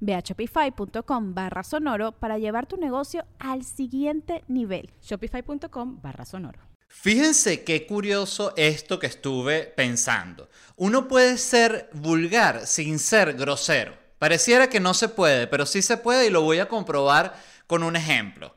Ve 0.00 0.14
a 0.14 0.20
shopify.com 0.20 1.34
barra 1.34 1.62
sonoro 1.62 2.12
para 2.12 2.38
llevar 2.38 2.66
tu 2.66 2.76
negocio 2.76 3.24
al 3.38 3.64
siguiente 3.64 4.44
nivel. 4.48 4.90
Shopify.com 5.02 6.00
barra 6.00 6.24
sonoro. 6.24 6.60
Fíjense 6.88 7.64
qué 7.64 7.86
curioso 7.86 8.54
esto 8.56 8.98
que 8.98 9.06
estuve 9.06 9.64
pensando. 9.64 10.48
Uno 10.76 11.06
puede 11.06 11.36
ser 11.36 11.90
vulgar 11.92 12.66
sin 12.66 12.98
ser 12.98 13.34
grosero. 13.34 13.94
Pareciera 14.18 14.68
que 14.68 14.80
no 14.80 14.94
se 14.94 15.08
puede, 15.08 15.46
pero 15.46 15.66
sí 15.66 15.82
se 15.82 15.96
puede 15.96 16.26
y 16.26 16.30
lo 16.30 16.42
voy 16.42 16.58
a 16.58 16.68
comprobar 16.68 17.36
con 17.66 17.82
un 17.82 17.94
ejemplo. 17.94 18.54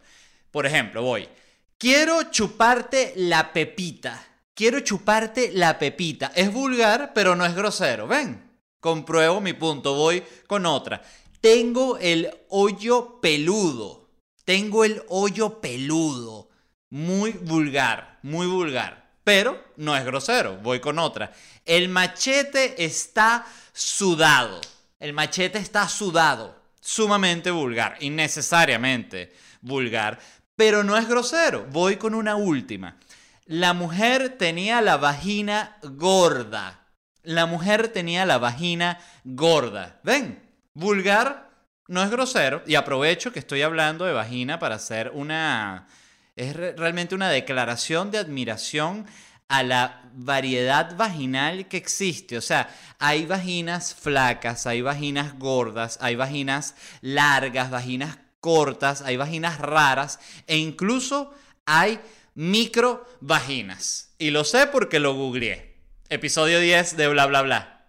Por 0.49 0.65
ejemplo, 0.65 1.03
voy. 1.03 1.29
Quiero 1.77 2.23
chuparte 2.31 3.13
la 3.15 3.53
pepita. 3.53 4.23
Quiero 4.53 4.79
chuparte 4.79 5.51
la 5.53 5.77
pepita. 5.77 6.31
Es 6.35 6.51
vulgar, 6.51 7.11
pero 7.13 7.35
no 7.35 7.45
es 7.45 7.55
grosero. 7.55 8.07
Ven, 8.07 8.50
Compruebo 8.81 9.39
mi 9.41 9.53
punto, 9.53 9.93
voy 9.93 10.23
con 10.47 10.65
otra. 10.65 11.03
Tengo 11.39 11.99
el 11.99 12.31
hoyo 12.49 13.21
peludo. 13.21 14.09
Tengo 14.43 14.83
el 14.83 15.03
hoyo 15.07 15.61
peludo. 15.61 16.49
Muy 16.89 17.31
vulgar, 17.31 18.17
muy 18.23 18.47
vulgar. 18.47 19.11
Pero 19.23 19.63
no 19.77 19.95
es 19.95 20.03
grosero, 20.03 20.57
voy 20.57 20.79
con 20.79 20.97
otra. 20.97 21.31
El 21.63 21.89
machete 21.89 22.83
está 22.83 23.45
sudado. 23.71 24.59
El 24.99 25.13
machete 25.13 25.59
está 25.59 25.87
sudado. 25.87 26.59
Sumamente 26.79 27.51
vulgar, 27.51 27.97
innecesariamente 27.99 29.31
vulgar. 29.61 30.17
Pero 30.55 30.83
no 30.83 30.97
es 30.97 31.07
grosero, 31.07 31.67
voy 31.69 31.97
con 31.97 32.15
una 32.15 32.35
última. 32.35 32.97
La 33.45 33.73
mujer 33.73 34.37
tenía 34.39 34.81
la 34.81 34.97
vagina 34.97 35.77
gorda 35.83 36.80
la 37.23 37.45
mujer 37.45 37.89
tenía 37.89 38.25
la 38.25 38.37
vagina 38.37 38.99
gorda. 39.23 39.99
¿Ven? 40.03 40.41
Vulgar 40.73 41.49
no 41.87 42.03
es 42.03 42.09
grosero. 42.09 42.63
Y 42.65 42.75
aprovecho 42.75 43.31
que 43.31 43.39
estoy 43.39 43.61
hablando 43.61 44.05
de 44.05 44.13
vagina 44.13 44.59
para 44.59 44.75
hacer 44.75 45.11
una... 45.13 45.87
Es 46.35 46.55
realmente 46.55 47.13
una 47.13 47.29
declaración 47.29 48.09
de 48.09 48.17
admiración 48.17 49.05
a 49.49 49.63
la 49.63 50.01
variedad 50.13 50.95
vaginal 50.95 51.67
que 51.67 51.75
existe. 51.75 52.37
O 52.37 52.41
sea, 52.41 52.73
hay 52.99 53.25
vaginas 53.25 53.93
flacas, 53.93 54.65
hay 54.65 54.81
vaginas 54.81 55.37
gordas, 55.37 55.97
hay 56.01 56.15
vaginas 56.15 56.75
largas, 57.01 57.69
vaginas 57.69 58.17
cortas, 58.39 59.01
hay 59.01 59.17
vaginas 59.17 59.59
raras 59.59 60.19
e 60.47 60.57
incluso 60.57 61.33
hay 61.65 61.99
micro 62.33 63.05
vaginas. 63.19 64.13
Y 64.17 64.31
lo 64.31 64.45
sé 64.45 64.67
porque 64.67 64.99
lo 64.99 65.15
googleé. 65.15 65.70
Episodio 66.13 66.59
10 66.59 66.97
de 66.97 67.07
Bla 67.07 67.25
Bla 67.25 67.41
Bla. 67.41 67.85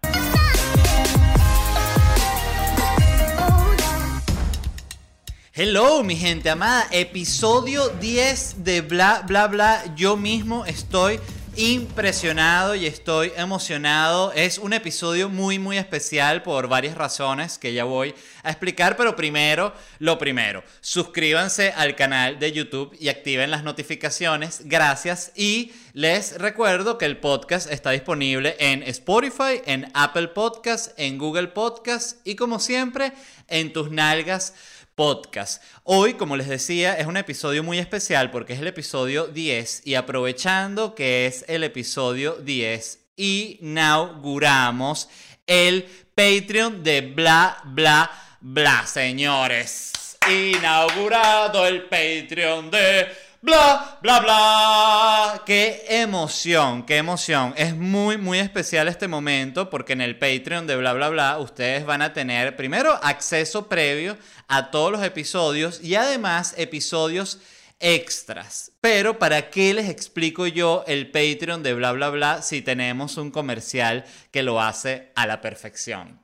Hello, 5.51 6.01
mi 6.05 6.15
gente 6.15 6.49
amada. 6.49 6.87
Episodio 6.91 7.89
10 7.89 8.63
de 8.63 8.79
Bla 8.79 9.25
Bla 9.27 9.47
Bla. 9.47 9.83
Yo 9.97 10.15
mismo 10.15 10.65
estoy 10.65 11.19
impresionado 11.55 12.73
y 12.73 12.87
estoy 12.87 13.31
emocionado. 13.35 14.33
Es 14.33 14.57
un 14.57 14.73
episodio 14.73 15.29
muy 15.29 15.59
muy 15.59 15.77
especial 15.77 16.41
por 16.41 16.67
varias 16.67 16.95
razones 16.95 17.57
que 17.57 17.73
ya 17.73 17.83
voy 17.83 18.15
a 18.41 18.49
explicar, 18.49 18.97
pero 18.97 19.15
primero, 19.15 19.73
lo 19.99 20.17
primero, 20.17 20.63
suscríbanse 20.81 21.71
al 21.71 21.95
canal 21.95 22.39
de 22.39 22.51
YouTube 22.51 22.95
y 22.99 23.09
activen 23.09 23.51
las 23.51 23.63
notificaciones. 23.63 24.61
Gracias 24.65 25.31
y 25.35 25.71
les 25.93 26.39
recuerdo 26.39 26.97
que 26.97 27.05
el 27.05 27.17
podcast 27.17 27.71
está 27.71 27.91
disponible 27.91 28.55
en 28.59 28.81
Spotify, 28.83 29.61
en 29.65 29.91
Apple 29.93 30.29
Podcasts, 30.29 30.93
en 30.97 31.17
Google 31.19 31.49
Podcasts 31.49 32.17
y 32.23 32.35
como 32.35 32.59
siempre 32.59 33.13
en 33.47 33.73
tus 33.73 33.91
nalgas 33.91 34.55
podcast. 34.95 35.63
Hoy, 35.83 36.13
como 36.13 36.37
les 36.37 36.47
decía, 36.47 36.93
es 36.93 37.07
un 37.07 37.17
episodio 37.17 37.63
muy 37.63 37.79
especial 37.79 38.31
porque 38.31 38.53
es 38.53 38.59
el 38.59 38.67
episodio 38.67 39.27
10 39.27 39.83
y 39.85 39.95
aprovechando 39.95 40.95
que 40.95 41.25
es 41.25 41.45
el 41.47 41.63
episodio 41.63 42.35
10, 42.35 42.99
inauguramos 43.15 45.09
el 45.47 45.83
Patreon 46.15 46.83
de 46.83 47.01
bla 47.01 47.57
bla 47.65 48.09
bla, 48.39 48.85
señores. 48.85 50.17
Inaugurado 50.29 51.65
el 51.65 51.83
Patreon 51.83 52.69
de 52.69 53.07
bla, 53.43 53.97
bla, 54.01 54.19
bla. 54.21 55.41
Qué 55.45 55.83
emoción, 55.89 56.85
qué 56.85 56.97
emoción. 56.97 57.53
Es 57.57 57.75
muy, 57.75 58.17
muy 58.17 58.39
especial 58.39 58.87
este 58.87 59.07
momento 59.07 59.69
porque 59.69 59.93
en 59.93 60.01
el 60.01 60.17
Patreon 60.17 60.65
de 60.65 60.77
bla, 60.77 60.93
bla, 60.93 61.09
bla 61.09 61.37
ustedes 61.39 61.85
van 61.85 62.01
a 62.01 62.13
tener 62.13 62.55
primero 62.55 62.97
acceso 63.03 63.67
previo 63.67 64.17
a 64.55 64.69
todos 64.69 64.91
los 64.91 65.03
episodios 65.03 65.81
y 65.81 65.95
además 65.95 66.53
episodios 66.57 67.39
extras. 67.79 68.71
Pero 68.81 69.17
¿para 69.17 69.49
qué 69.49 69.73
les 69.73 69.89
explico 69.89 70.45
yo 70.45 70.83
el 70.87 71.09
Patreon 71.09 71.63
de 71.63 71.73
bla, 71.73 71.91
bla, 71.91 72.09
bla 72.09 72.41
si 72.41 72.61
tenemos 72.61 73.17
un 73.17 73.31
comercial 73.31 74.05
que 74.31 74.43
lo 74.43 74.61
hace 74.61 75.11
a 75.15 75.25
la 75.25 75.41
perfección? 75.41 76.21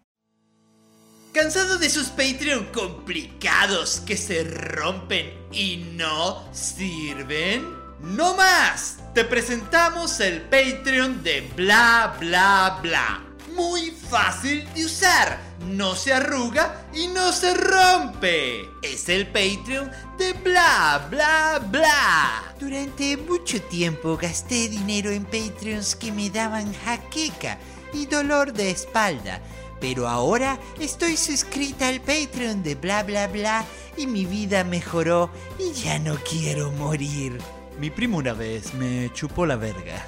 ¿Cansado 1.33 1.77
de 1.77 1.89
sus 1.89 2.07
Patreon 2.09 2.65
complicados 2.73 3.99
que 4.01 4.17
se 4.17 4.43
rompen 4.43 5.31
y 5.51 5.77
no 5.77 6.47
sirven? 6.53 7.67
¡No 7.99 8.35
más! 8.35 8.99
Te 9.13 9.25
presentamos 9.25 10.19
el 10.19 10.41
Patreon 10.41 11.23
de 11.23 11.41
bla 11.55 12.15
bla 12.19 12.79
bla. 12.81 13.28
Muy 13.59 13.91
fácil 13.91 14.65
de 14.73 14.85
usar, 14.85 15.37
no 15.67 15.93
se 15.93 16.13
arruga 16.13 16.87
y 16.93 17.07
no 17.07 17.33
se 17.33 17.53
rompe. 17.53 18.61
Es 18.81 19.09
el 19.09 19.27
Patreon 19.27 19.91
de 20.17 20.31
bla 20.31 21.05
bla 21.11 21.59
bla. 21.69 22.55
Durante 22.57 23.17
mucho 23.17 23.61
tiempo 23.63 24.15
gasté 24.15 24.69
dinero 24.69 25.11
en 25.11 25.25
Patreons 25.25 25.93
que 25.97 26.13
me 26.13 26.29
daban 26.29 26.73
jaqueca 26.73 27.57
y 27.91 28.05
dolor 28.05 28.53
de 28.53 28.71
espalda 28.71 29.41
pero 29.81 30.07
ahora 30.07 30.57
estoy 30.79 31.17
suscrita 31.17 31.89
al 31.89 31.99
Patreon 31.99 32.63
de 32.63 32.75
bla 32.75 33.03
bla 33.03 33.27
bla 33.27 33.65
y 33.97 34.07
mi 34.07 34.25
vida 34.25 34.63
mejoró 34.63 35.31
y 35.59 35.73
ya 35.73 35.99
no 35.99 36.15
quiero 36.15 36.71
morir. 36.71 37.37
Mi 37.77 37.89
primo 37.89 38.19
una 38.19 38.31
vez 38.31 38.73
me 38.73 39.11
chupó 39.13 39.45
la 39.45 39.57
verga. 39.57 40.05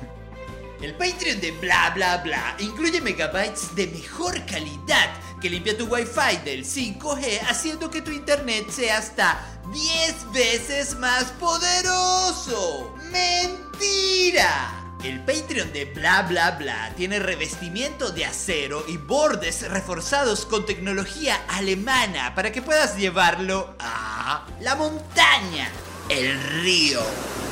El 0.81 0.95
Patreon 0.95 1.39
de 1.39 1.51
bla 1.51 1.91
bla 1.93 2.17
bla 2.17 2.55
incluye 2.57 3.01
megabytes 3.01 3.75
de 3.75 3.85
mejor 3.85 4.43
calidad 4.47 5.11
que 5.39 5.47
limpia 5.47 5.77
tu 5.77 5.85
wifi 5.85 6.37
del 6.43 6.65
5G 6.65 7.39
haciendo 7.47 7.91
que 7.91 8.01
tu 8.01 8.09
internet 8.09 8.67
sea 8.71 8.97
hasta 8.97 9.39
10 9.71 10.31
veces 10.33 10.95
más 10.97 11.25
poderoso. 11.33 12.95
¡Mentira! 13.11 14.71
El 15.03 15.19
Patreon 15.19 15.71
de 15.71 15.85
bla 15.85 16.23
bla 16.23 16.51
bla 16.51 16.91
tiene 16.97 17.19
revestimiento 17.19 18.09
de 18.09 18.25
acero 18.25 18.83
y 18.87 18.97
bordes 18.97 19.69
reforzados 19.69 20.47
con 20.47 20.65
tecnología 20.65 21.43
alemana 21.49 22.33
para 22.33 22.51
que 22.51 22.63
puedas 22.63 22.97
llevarlo 22.97 23.75
a 23.79 24.47
la 24.61 24.75
montaña, 24.75 25.69
el 26.09 26.41
río 26.63 27.01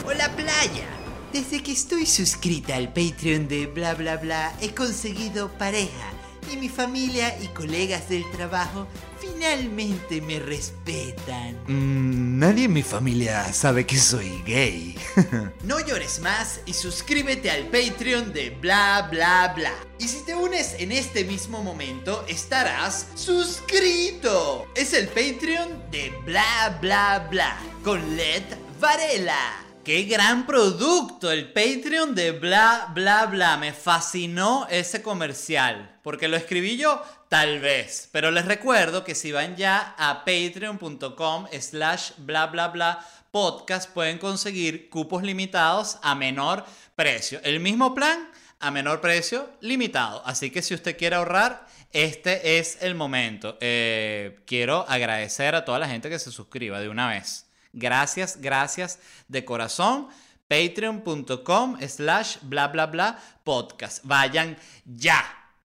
o 0.04 0.14
la 0.14 0.30
playa. 0.30 0.99
Desde 1.34 1.62
que 1.62 1.72
estoy 1.72 2.08
suscrita 2.08 2.76
al 2.76 2.92
Patreon 2.92 3.48
de 3.48 3.68
bla 3.68 3.94
bla 3.94 4.18
bla 4.18 4.52
he 4.62 4.74
conseguido 4.74 5.52
pareja 5.60 6.12
y 6.52 6.58
mi 6.58 6.70
familia 6.70 7.38
y 7.40 7.48
colegas 7.50 8.10
del 8.10 8.30
trabajo 8.32 8.88
finalmente 9.20 10.22
me 10.22 10.40
respetan. 10.40 11.56
Mm, 11.68 12.40
nadie 12.40 12.66
en 12.66 12.74
mi 12.74 12.82
familia 12.82 13.54
sabe 13.54 13.86
que 13.86 13.98
soy 13.98 14.42
gay. 14.46 14.98
No 15.64 15.80
llores 15.80 16.20
más 16.20 16.62
y 16.66 16.74
suscríbete 16.74 17.52
al 17.52 17.66
Patreon 17.66 18.34
de 18.34 18.50
bla 18.50 19.08
bla 19.12 19.54
bla. 19.56 19.74
Y 20.00 20.08
si 20.08 20.26
te 20.26 20.34
unes 20.34 20.76
en 20.80 20.92
este 20.92 21.26
mismo 21.26 21.62
momento, 21.62 22.26
estarás 22.28 23.08
suscrito. 23.14 24.66
Es 24.76 24.94
el 24.94 25.10
Patreon 25.10 25.92
de 25.92 26.12
bla 26.26 26.80
bla 26.82 27.28
bla 27.30 27.58
con 27.84 28.18
Led 28.18 28.44
Varela. 28.80 29.69
Qué 29.90 30.04
gran 30.04 30.46
producto, 30.46 31.32
el 31.32 31.52
Patreon 31.52 32.14
de 32.14 32.30
bla 32.30 32.92
bla 32.94 33.26
bla. 33.26 33.58
Me 33.58 33.74
fascinó 33.74 34.68
ese 34.70 35.02
comercial. 35.02 35.98
Porque 36.04 36.28
lo 36.28 36.38
escribí 36.38 36.78
yo, 36.78 37.02
tal 37.28 37.60
vez. 37.60 38.08
Pero 38.12 38.30
les 38.30 38.46
recuerdo 38.46 39.04
que 39.04 39.16
si 39.16 39.32
van 39.32 39.56
ya 39.56 39.96
a 39.98 40.24
patreon.com 40.26 41.48
slash 41.60 42.12
bla 42.18 42.46
bla 42.46 42.68
bla 42.68 43.04
podcast 43.32 43.90
pueden 43.90 44.20
conseguir 44.20 44.92
cupos 44.92 45.24
limitados 45.24 45.98
a 46.04 46.14
menor 46.14 46.66
precio. 46.96 47.40
El 47.44 47.60
mismo 47.60 47.96
plan 47.96 48.30
a 48.60 48.70
menor 48.70 49.02
precio 49.02 49.50
limitado. 49.60 50.22
Así 50.24 50.52
que 50.52 50.62
si 50.62 50.76
usted 50.76 50.98
quiere 51.00 51.16
ahorrar, 51.16 51.66
este 51.94 52.60
es 52.60 52.78
el 52.82 52.94
momento. 52.94 53.58
Eh, 53.60 54.38
quiero 54.46 54.86
agradecer 54.88 55.56
a 55.56 55.66
toda 55.66 55.80
la 55.80 55.90
gente 55.90 56.12
que 56.12 56.20
se 56.20 56.32
suscriba 56.32 56.80
de 56.80 56.90
una 56.90 57.08
vez. 57.08 57.49
Gracias, 57.74 58.42
gracias 58.42 59.00
de 59.28 59.46
corazón. 59.46 60.08
Patreon.com 60.48 61.78
slash 61.88 62.38
bla 62.42 62.68
bla 62.70 62.88
bla 62.88 63.20
podcast. 63.44 64.04
Vayan 64.04 64.58
ya. 64.86 65.24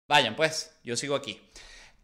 Vayan 0.06 0.36
pues, 0.36 0.72
yo 0.84 0.96
sigo 0.96 1.14
aquí. 1.14 1.40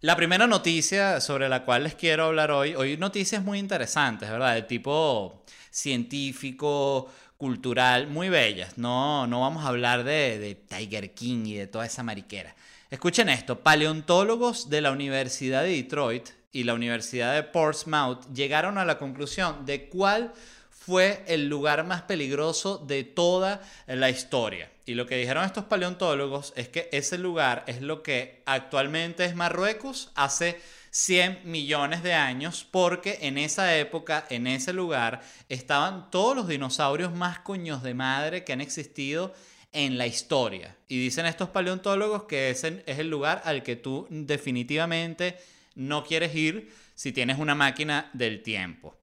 La 0.00 0.17
primera 0.17 0.47
noticia 0.47 1.21
sobre 1.21 1.49
la 1.49 1.65
cual 1.65 1.85
les 1.85 1.94
quiero 1.94 2.27
hablar 2.27 2.50
hoy, 2.50 2.75
hoy 2.75 2.97
noticias 2.97 3.43
muy 3.43 3.59
interesantes, 3.59 4.29
¿verdad? 4.31 4.55
De 4.55 4.62
tipo 4.62 5.44
científico, 5.71 7.11
cultural, 7.37 8.06
muy 8.09 8.29
bellas. 8.29 8.79
No, 8.79 9.27
no 9.27 9.41
vamos 9.41 9.65
a 9.65 9.69
hablar 9.69 10.05
de, 10.05 10.38
de 10.38 10.55
Tiger 10.55 11.15
King 11.15 11.47
y 11.47 11.55
de 11.55 11.67
toda 11.67 11.87
esa 11.87 12.03
mariquera. 12.03 12.55
Escuchen 12.91 13.29
esto, 13.29 13.61
paleontólogos 13.61 14.71
de 14.71 14.81
la 14.81 14.91
Universidad 14.91 15.62
de 15.62 15.71
Detroit 15.71 16.29
y 16.56 16.64
la 16.64 16.73
Universidad 16.73 17.35
de 17.35 17.43
Portsmouth 17.43 18.32
llegaron 18.32 18.79
a 18.79 18.87
la 18.87 18.97
conclusión 18.97 19.67
de 19.67 19.91
cuál 19.91 20.32
fue 20.70 21.23
el 21.26 21.49
lugar 21.49 21.85
más 21.85 22.00
peligroso 22.00 22.79
de 22.79 23.05
toda 23.05 23.61
la 23.87 24.08
historia. 24.08 24.73
Y 24.87 24.94
lo 24.94 25.05
que 25.05 25.19
dijeron 25.19 25.44
estos 25.44 25.64
paleontólogos 25.64 26.55
es 26.56 26.70
que 26.70 26.88
ese 26.93 27.19
lugar 27.19 27.64
es 27.67 27.82
lo 27.82 28.03
que 28.03 28.43
actualmente 28.47 29.26
es 29.26 29.37
Marruecos 29.37 30.11
hace 30.14 30.58
100 30.93 31.41
millones 31.44 32.03
de 32.03 32.14
años, 32.14 32.67
porque 32.70 33.19
en 33.20 33.37
esa 33.37 33.76
época, 33.76 34.25
en 34.31 34.47
ese 34.47 34.73
lugar, 34.73 35.20
estaban 35.50 36.11
todos 36.11 36.35
los 36.35 36.49
dinosaurios 36.49 37.12
más 37.12 37.41
coños 37.41 37.82
de 37.82 37.93
madre 37.93 38.44
que 38.44 38.55
han 38.55 38.62
existido 38.62 39.35
en 39.75 39.99
la 39.99 40.06
historia. 40.06 40.75
Y 40.88 40.99
dicen 40.99 41.26
estos 41.26 41.50
paleontólogos 41.50 42.23
que 42.23 42.49
ese 42.49 42.82
es 42.87 42.99
el 42.99 43.11
lugar 43.11 43.43
al 43.44 43.62
que 43.62 43.76
tú 43.76 44.06
definitivamente 44.09 45.37
no 45.76 46.02
quieres 46.02 46.34
ir 46.34 46.73
si 46.94 47.12
tienes 47.12 47.38
una 47.38 47.55
máquina 47.55 48.11
del 48.12 48.43
tiempo. 48.43 48.99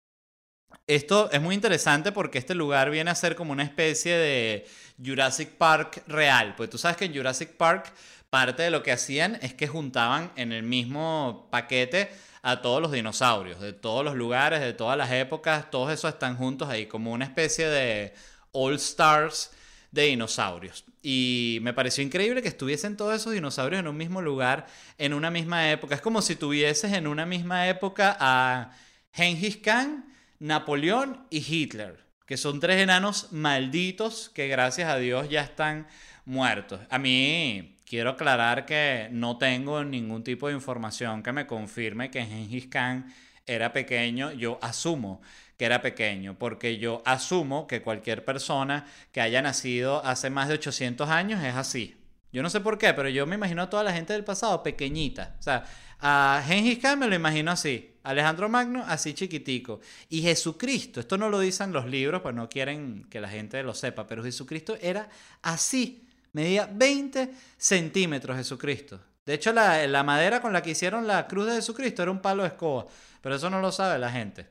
Esto 0.86 1.32
es 1.32 1.42
muy 1.42 1.56
interesante 1.56 2.12
porque 2.12 2.40
este 2.40 2.56
lugar 2.56 2.90
viene 2.90 3.10
a 3.10 3.16
ser 3.16 3.36
como 3.36 3.54
una 3.54 3.64
especie 3.64 4.18
de 4.18 4.66
Jurassic 5.04 5.52
Park 5.52 6.04
real. 6.08 6.56
Pues 6.58 6.70
tú 6.70 6.78
sabes 6.78 6.98
que 6.98 7.06
en 7.06 7.16
Jurassic 7.16 7.52
Park 7.52 7.94
parte 8.30 8.64
de 8.64 8.72
lo 8.72 8.84
que 8.84 8.92
hacían 8.92 9.38
es 9.42 9.54
que 9.54 9.68
juntaban 9.68 10.32
en 10.36 10.52
el 10.52 10.64
mismo 10.64 11.48
paquete 11.52 12.10
a 12.42 12.62
todos 12.62 12.82
los 12.82 12.92
dinosaurios, 12.92 13.62
de 13.62 13.72
todos 13.72 14.04
los 14.04 14.16
lugares, 14.16 14.60
de 14.60 14.74
todas 14.74 14.98
las 14.98 15.12
épocas, 15.12 15.72
todos 15.72 15.92
esos 15.92 16.14
están 16.14 16.36
juntos 16.36 16.68
ahí, 16.68 16.88
como 16.88 17.14
una 17.14 17.24
especie 17.24 17.68
de 17.68 18.14
All 18.52 18.76
Stars 18.76 19.52
de 19.92 20.04
dinosaurios. 20.04 20.84
Y 21.06 21.60
me 21.62 21.74
pareció 21.74 22.02
increíble 22.02 22.42
que 22.42 22.48
estuviesen 22.48 22.96
todos 22.96 23.14
esos 23.14 23.34
dinosaurios 23.34 23.82
en 23.82 23.90
un 23.90 23.98
mismo 23.98 24.22
lugar, 24.22 24.68
en 24.98 25.14
una 25.14 25.30
misma 25.30 25.70
época. 25.70 25.96
Es 25.96 26.02
como 26.02 26.22
si 26.22 26.38
tuvieses 26.38 26.94
en 26.94 27.08
una 27.08 27.26
misma 27.26 27.68
época 27.68 28.16
a 28.18 28.72
Genghis 29.12 29.58
Khan, 29.58 30.06
Napoleón 30.40 31.28
y 31.30 31.40
Hitler, 31.40 32.00
que 32.26 32.38
son 32.38 32.62
tres 32.62 32.82
enanos 32.82 33.34
malditos 33.34 34.32
que 34.34 34.48
gracias 34.48 34.90
a 34.90 34.98
Dios 34.98 35.30
ya 35.30 35.42
están 35.42 35.88
muertos. 36.24 36.80
A 36.90 36.98
mí 37.00 37.76
quiero 37.86 38.12
aclarar 38.12 38.66
que 38.66 39.10
no 39.12 39.38
tengo 39.38 39.84
ningún 39.84 40.24
tipo 40.24 40.48
de 40.48 40.54
información 40.54 41.22
que 41.22 41.34
me 41.34 41.46
confirme 41.46 42.12
que 42.12 42.26
Genghis 42.26 42.68
Khan 42.68 43.14
era 43.46 43.74
pequeño. 43.74 44.32
Yo 44.32 44.58
asumo 44.62 45.22
que 45.58 45.66
era 45.66 45.82
pequeño, 45.82 46.38
porque 46.38 46.78
yo 46.78 47.02
asumo 47.06 47.68
que 47.68 47.82
cualquier 47.82 48.26
persona 48.26 48.86
que 49.12 49.22
haya 49.22 49.42
nacido 49.42 50.04
hace 50.06 50.30
más 50.30 50.48
de 50.48 50.56
800 50.56 51.10
años 51.10 51.44
es 51.44 51.56
así. 51.56 51.96
Yo 52.32 52.42
no 52.42 52.50
sé 52.50 52.62
por 52.62 52.80
qué, 52.80 52.94
pero 52.94 53.10
yo 53.10 53.28
me 53.28 53.36
imagino 53.36 53.62
a 53.62 53.70
toda 53.70 53.84
la 53.84 53.94
gente 53.94 54.14
del 54.14 54.24
pasado 54.24 54.64
pequeñita. 54.64 55.36
O 55.40 55.44
sea, 55.44 55.66
a 56.00 56.44
Gengis 56.46 56.80
Khan 56.80 56.98
me 56.98 57.08
lo 57.08 57.16
imagino 57.16 57.52
así. 57.52 57.92
Alejandro 58.02 58.50
Magno 58.50 58.84
así 58.88 59.14
chiquitico. 59.14 59.80
Y 60.10 60.24
Jesucristo, 60.24 61.00
esto 61.00 61.18
no 61.18 61.30
lo 61.30 61.40
dicen 61.40 61.72
los 61.72 61.86
libros, 61.86 62.22
pues 62.22 62.34
no 62.34 62.50
quieren 62.50 63.06
que 63.10 63.22
la 63.22 63.30
gente 63.30 63.62
lo 63.62 63.76
sepa, 63.76 64.08
pero 64.08 64.24
Jesucristo 64.24 64.76
era 64.82 65.08
así. 65.44 66.08
Medía 66.34 66.68
20 66.70 67.32
centímetros 67.56 68.36
Jesucristo. 68.36 69.00
De 69.26 69.36
hecho, 69.36 69.54
la, 69.54 69.86
la 69.88 70.04
madera 70.04 70.42
con 70.42 70.52
la 70.52 70.64
que 70.64 70.72
hicieron 70.72 71.06
la 71.06 71.28
cruz 71.28 71.46
de 71.46 71.54
Jesucristo 71.54 72.02
era 72.02 72.12
un 72.12 72.22
palo 72.22 72.44
de 72.44 72.50
escoba. 72.50 72.88
Pero 73.22 73.36
eso 73.36 73.50
no 73.50 73.62
lo 73.62 73.72
sabe 73.72 74.00
la 74.00 74.12
gente. 74.12 74.48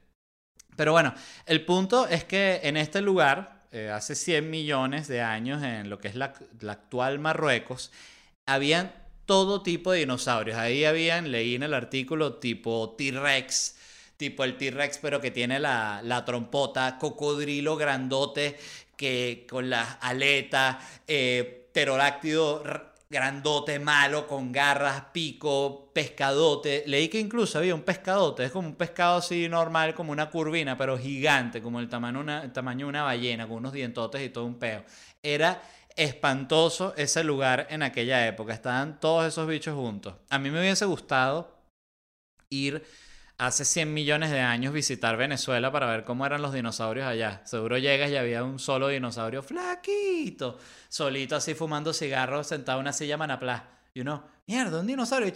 Pero 0.76 0.92
bueno, 0.92 1.14
el 1.46 1.64
punto 1.64 2.06
es 2.06 2.24
que 2.24 2.60
en 2.62 2.76
este 2.76 3.00
lugar, 3.00 3.62
eh, 3.72 3.90
hace 3.90 4.14
100 4.14 4.50
millones 4.50 5.08
de 5.08 5.20
años, 5.20 5.62
en 5.62 5.90
lo 5.90 5.98
que 5.98 6.08
es 6.08 6.14
la, 6.14 6.34
actual 6.69 7.19
Marruecos, 7.19 7.92
habían 8.46 8.92
todo 9.26 9.62
tipo 9.62 9.92
de 9.92 10.00
dinosaurios. 10.00 10.58
Ahí 10.58 10.84
habían, 10.84 11.30
leí 11.30 11.54
en 11.54 11.62
el 11.62 11.74
artículo, 11.74 12.34
tipo 12.34 12.94
T-Rex, 12.96 13.76
tipo 14.16 14.44
el 14.44 14.56
T-Rex, 14.56 14.98
pero 14.98 15.20
que 15.20 15.30
tiene 15.30 15.60
la, 15.60 16.00
la, 16.02 16.24
trompota, 16.24 16.98
cocodrilo 16.98 17.76
grandote 17.76 18.58
que 18.96 19.46
con 19.48 19.70
las 19.70 19.98
aletas, 20.00 20.76
eh, 21.06 21.69
grandote, 23.12 23.78
malo, 23.78 24.26
con 24.26 24.50
garras, 24.50 25.04
pico, 25.12 25.90
pescadote. 25.92 26.82
Leí 26.86 27.08
que 27.08 27.20
incluso 27.20 27.58
había 27.58 27.74
un 27.74 27.82
pescadote, 27.82 28.46
es 28.46 28.50
como 28.50 28.68
un 28.68 28.74
pescado 28.74 29.18
así 29.18 29.48
normal, 29.50 29.94
como 29.94 30.12
una 30.12 30.30
curvina, 30.30 30.78
pero 30.78 30.98
gigante, 30.98 31.60
como 31.60 31.78
el 31.78 31.90
tamaño, 31.90 32.20
una, 32.20 32.50
tamaño 32.52 32.86
de 32.86 32.90
una 32.90 33.02
ballena, 33.02 33.46
con 33.46 33.58
unos 33.58 33.74
dientotes 33.74 34.22
y 34.22 34.30
todo 34.30 34.46
un 34.46 34.58
peo. 34.58 34.82
Era 35.22 35.62
espantoso 35.94 36.94
ese 36.96 37.22
lugar 37.22 37.66
en 37.68 37.82
aquella 37.82 38.26
época. 38.26 38.54
Estaban 38.54 38.98
todos 38.98 39.26
esos 39.26 39.46
bichos 39.46 39.76
juntos. 39.76 40.14
A 40.31 40.38
mí 40.38 40.50
me 40.50 40.60
hubiese 40.60 40.86
gustado 40.86 41.54
ir 42.48 42.82
hace 43.46 43.65
100 43.65 43.93
millones 43.93 44.31
de 44.31 44.41
años 44.41 44.72
visitar 44.72 45.17
Venezuela 45.17 45.72
para 45.72 45.87
ver 45.87 46.05
cómo 46.05 46.25
eran 46.25 46.43
los 46.43 46.53
dinosaurios 46.53 47.06
allá. 47.06 47.43
Seguro 47.44 47.77
llegas 47.77 48.11
y 48.11 48.17
había 48.17 48.44
un 48.44 48.61
solo 48.61 48.87
dinosaurio 48.87 49.43
flaquito, 49.43 50.58
solito 50.89 51.34
así 51.34 51.55
fumando 51.55 51.93
cigarros, 51.93 52.46
sentado 52.46 52.79
en 52.79 52.82
una 52.82 52.93
silla 52.93 53.17
manaplá. 53.17 53.69
Y 53.94 54.01
uno, 54.01 54.25
mierda, 54.46 54.79
un 54.79 54.87
dinosaurio. 54.87 55.32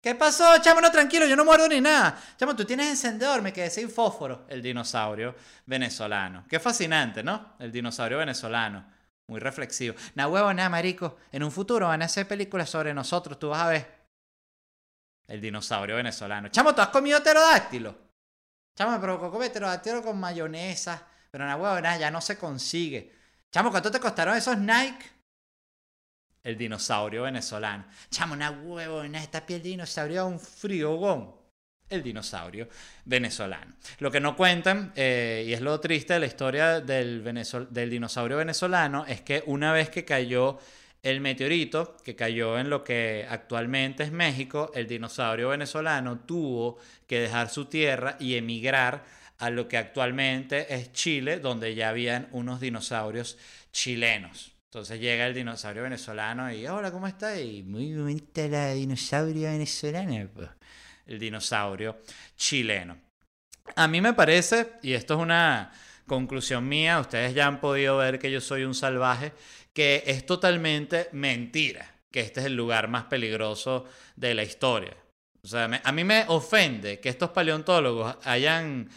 ¿Qué 0.00 0.14
pasó? 0.14 0.56
Chamo, 0.62 0.80
no, 0.80 0.90
tranquilo, 0.90 1.26
yo 1.26 1.36
no 1.36 1.44
muerdo 1.44 1.68
ni 1.68 1.82
nada. 1.82 2.18
Chamo, 2.38 2.56
tú 2.56 2.64
tienes 2.64 2.88
encendedor, 2.88 3.42
me 3.42 3.52
quedé 3.52 3.68
sin 3.68 3.90
fósforo. 3.90 4.46
El 4.48 4.62
dinosaurio 4.62 5.34
venezolano. 5.66 6.46
Qué 6.48 6.58
fascinante, 6.58 7.22
¿no? 7.22 7.56
El 7.58 7.70
dinosaurio 7.70 8.16
venezolano. 8.16 8.86
Muy 9.26 9.38
reflexivo. 9.38 9.94
Nah, 10.14 10.28
huevo, 10.28 10.52
nada, 10.54 10.70
marico. 10.70 11.18
En 11.30 11.44
un 11.44 11.52
futuro 11.52 11.88
van 11.88 12.00
a 12.00 12.06
hacer 12.06 12.26
películas 12.26 12.70
sobre 12.70 12.94
nosotros, 12.94 13.38
tú 13.38 13.50
vas 13.50 13.60
a 13.60 13.68
ver. 13.68 13.99
El 15.30 15.40
dinosaurio 15.40 15.94
venezolano. 15.94 16.48
Chamo, 16.48 16.74
¿tú 16.74 16.80
has 16.80 16.88
comido 16.88 17.22
pterodáctilo? 17.22 17.96
Chamo, 18.74 19.00
pero 19.00 19.30
come 19.30 19.48
pterodáctilo 19.48 20.02
con 20.02 20.18
mayonesa. 20.18 21.06
Pero 21.30 21.46
na 21.46 21.54
huevo, 21.54 21.80
nada, 21.80 21.98
ya 21.98 22.10
no 22.10 22.20
se 22.20 22.36
consigue. 22.36 23.12
Chamo, 23.52 23.70
¿cuánto 23.70 23.92
te 23.92 24.00
costaron 24.00 24.36
esos 24.36 24.58
Nike? 24.58 25.06
El 26.42 26.58
dinosaurio 26.58 27.22
venezolano. 27.22 27.84
Chamo, 28.10 28.34
una 28.34 28.50
huevo, 28.50 29.04
na, 29.04 29.22
esta 29.22 29.46
piel 29.46 29.62
de 29.62 29.68
dinosaurio 29.68 30.26
un 30.26 30.40
frío, 30.40 30.96
gón. 30.96 31.32
El 31.88 32.02
dinosaurio 32.02 32.68
venezolano. 33.04 33.76
Lo 34.00 34.10
que 34.10 34.18
no 34.18 34.34
cuentan, 34.34 34.92
eh, 34.96 35.44
y 35.46 35.52
es 35.52 35.60
lo 35.60 35.78
triste 35.78 36.14
de 36.14 36.20
la 36.20 36.26
historia 36.26 36.80
del, 36.80 37.22
del 37.70 37.90
dinosaurio 37.90 38.36
venezolano, 38.36 39.06
es 39.06 39.20
que 39.20 39.44
una 39.46 39.72
vez 39.72 39.90
que 39.90 40.04
cayó 40.04 40.58
el 41.02 41.20
meteorito 41.20 41.96
que 42.04 42.14
cayó 42.14 42.58
en 42.58 42.68
lo 42.68 42.84
que 42.84 43.26
actualmente 43.28 44.02
es 44.02 44.12
México, 44.12 44.70
el 44.74 44.86
dinosaurio 44.86 45.48
venezolano 45.48 46.20
tuvo 46.20 46.78
que 47.06 47.20
dejar 47.20 47.48
su 47.48 47.66
tierra 47.66 48.16
y 48.20 48.34
emigrar 48.36 49.04
a 49.38 49.48
lo 49.50 49.66
que 49.68 49.78
actualmente 49.78 50.74
es 50.74 50.92
Chile, 50.92 51.40
donde 51.40 51.74
ya 51.74 51.88
habían 51.88 52.28
unos 52.32 52.60
dinosaurios 52.60 53.38
chilenos. 53.72 54.52
Entonces 54.66 55.00
llega 55.00 55.26
el 55.26 55.34
dinosaurio 55.34 55.82
venezolano 55.82 56.52
y, 56.52 56.66
hola, 56.66 56.92
¿cómo 56.92 57.06
está? 57.06 57.40
Y 57.40 57.62
Muy 57.62 57.94
bonita 57.94 58.46
la 58.46 58.72
dinosaurio 58.72 59.48
venezolana. 59.48 60.28
el 61.06 61.18
dinosaurio 61.18 61.98
chileno. 62.36 62.96
A 63.74 63.88
mí 63.88 64.00
me 64.00 64.12
parece, 64.12 64.74
y 64.82 64.92
esto 64.92 65.14
es 65.14 65.20
una 65.20 65.72
conclusión 66.06 66.68
mía, 66.68 67.00
ustedes 67.00 67.34
ya 67.34 67.46
han 67.46 67.60
podido 67.60 67.96
ver 67.96 68.18
que 68.18 68.30
yo 68.30 68.40
soy 68.40 68.64
un 68.64 68.74
salvaje, 68.74 69.32
que 69.72 70.02
es 70.06 70.26
totalmente 70.26 71.08
mentira 71.12 71.86
que 72.10 72.20
este 72.20 72.40
es 72.40 72.46
el 72.46 72.56
lugar 72.56 72.88
más 72.88 73.04
peligroso 73.04 73.84
de 74.16 74.34
la 74.34 74.42
historia. 74.42 74.96
O 75.42 75.46
sea, 75.48 75.70
a 75.84 75.92
mí 75.92 76.04
me 76.04 76.24
ofende 76.28 76.98
que 77.00 77.08
estos 77.08 77.30
paleontólogos 77.30 78.16
hayan 78.24 78.88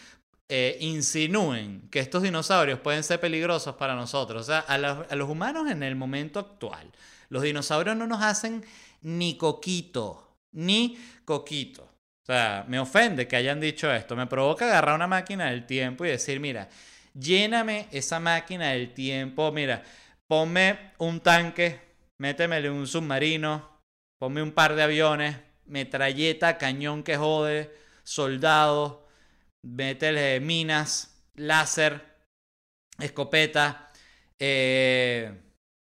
eh, 0.49 0.77
insinúen 0.81 1.87
que 1.89 1.99
estos 1.99 2.21
dinosaurios 2.23 2.79
pueden 2.79 3.03
ser 3.03 3.19
peligrosos 3.19 3.75
para 3.75 3.95
nosotros. 3.95 4.41
O 4.41 4.45
sea, 4.45 4.59
a, 4.59 4.77
los- 4.77 5.11
a 5.11 5.15
los 5.15 5.29
humanos 5.29 5.69
en 5.71 5.83
el 5.83 5.95
momento 5.95 6.39
actual, 6.39 6.91
los 7.29 7.43
dinosaurios 7.43 7.95
no 7.95 8.07
nos 8.07 8.21
hacen 8.21 8.63
ni 9.01 9.37
coquito, 9.37 10.37
ni 10.51 10.97
coquito. 11.25 11.83
O 11.83 12.25
sea, 12.25 12.65
me 12.67 12.79
ofende 12.79 13.27
que 13.27 13.35
hayan 13.35 13.59
dicho 13.59 13.91
esto. 13.91 14.15
Me 14.15 14.27
provoca 14.27 14.65
agarrar 14.65 14.95
una 14.95 15.07
máquina 15.07 15.49
del 15.49 15.65
tiempo 15.65 16.05
y 16.05 16.09
decir, 16.09 16.39
mira, 16.39 16.69
lléname 17.13 17.87
esa 17.91 18.19
máquina 18.19 18.71
del 18.71 18.93
tiempo, 18.93 19.51
mira, 19.51 19.83
ponme 20.27 20.93
un 20.99 21.19
tanque, 21.19 21.79
métemele 22.19 22.69
un 22.69 22.87
submarino, 22.87 23.81
ponme 24.19 24.41
un 24.41 24.51
par 24.51 24.75
de 24.75 24.83
aviones, 24.83 25.35
metralleta, 25.65 26.57
cañón 26.57 27.03
que 27.03 27.17
jode, 27.17 27.71
soldados, 28.03 28.99
métele 29.65 30.39
minas, 30.39 31.23
láser, 31.35 32.01
escopeta, 32.99 33.91
eh, 34.39 35.31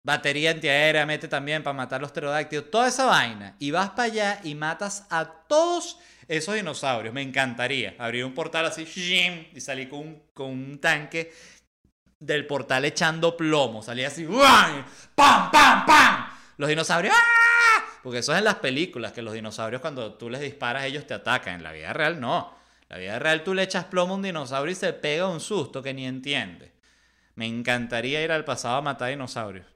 batería 0.05 0.53
antiaérea, 0.53 1.05
mete 1.05 1.29
también 1.29 1.63
para 1.63 1.75
matar 1.75 2.01
los 2.01 2.13
pterodáctilos, 2.13 2.71
toda 2.71 2.89
esa 2.89 3.07
vaina. 3.07 3.57
Y 3.59 3.73
vas 3.73 3.91
para 3.91 4.05
allá 4.05 4.41
y 4.45 4.55
matas 4.55 5.07
a 5.11 5.25
todos 5.49 5.99
esos 6.29 6.55
dinosaurios. 6.55 7.13
Me 7.13 7.23
encantaría 7.23 7.97
abrir 7.99 8.25
un 8.25 8.35
portal 8.35 8.67
así 8.67 8.87
y 9.53 9.61
salir 9.61 9.89
con 9.89 10.51
un 10.51 10.79
tanque 10.79 11.33
del 12.19 12.47
portal 12.47 12.85
echando 12.85 13.37
plomo. 13.37 13.83
Salía 13.83 14.09
así. 14.09 14.27
¡pam, 14.27 15.51
pam, 15.51 15.87
pam! 15.87 16.27
Los 16.57 16.69
dinosaurios 16.69 17.15
¡ah! 17.15 17.85
Porque 18.03 18.19
eso 18.19 18.33
es 18.33 18.39
en 18.39 18.45
las 18.45 18.57
películas, 18.57 19.13
que 19.13 19.21
los 19.21 19.35
dinosaurios 19.35 19.81
cuando 19.81 20.15
tú 20.15 20.31
les 20.31 20.41
disparas 20.41 20.85
ellos 20.85 21.07
te 21.07 21.15
atacan. 21.15 21.55
En 21.57 21.63
la 21.63 21.73
vida 21.73 21.93
real 21.93 22.21
no. 22.21 22.57
En 22.83 22.87
la 22.91 22.99
vida 22.99 23.19
real 23.19 23.43
tú 23.43 23.53
le 23.53 23.63
echas 23.63 23.85
plomo 23.87 24.15
a 24.15 24.17
un 24.17 24.23
dinosaurio 24.23 24.73
y 24.73 24.77
se 24.77 24.93
pega 24.93 25.29
un 25.29 25.41
susto 25.41 25.83
que 25.83 25.93
ni 25.93 26.07
entiende. 26.07 26.73
Me 27.35 27.47
encantaría 27.47 28.23
ir 28.23 28.33
al 28.33 28.45
pasado 28.45 28.77
a 28.77 28.83
matar 28.83 29.11
dinosaurios. 29.11 29.67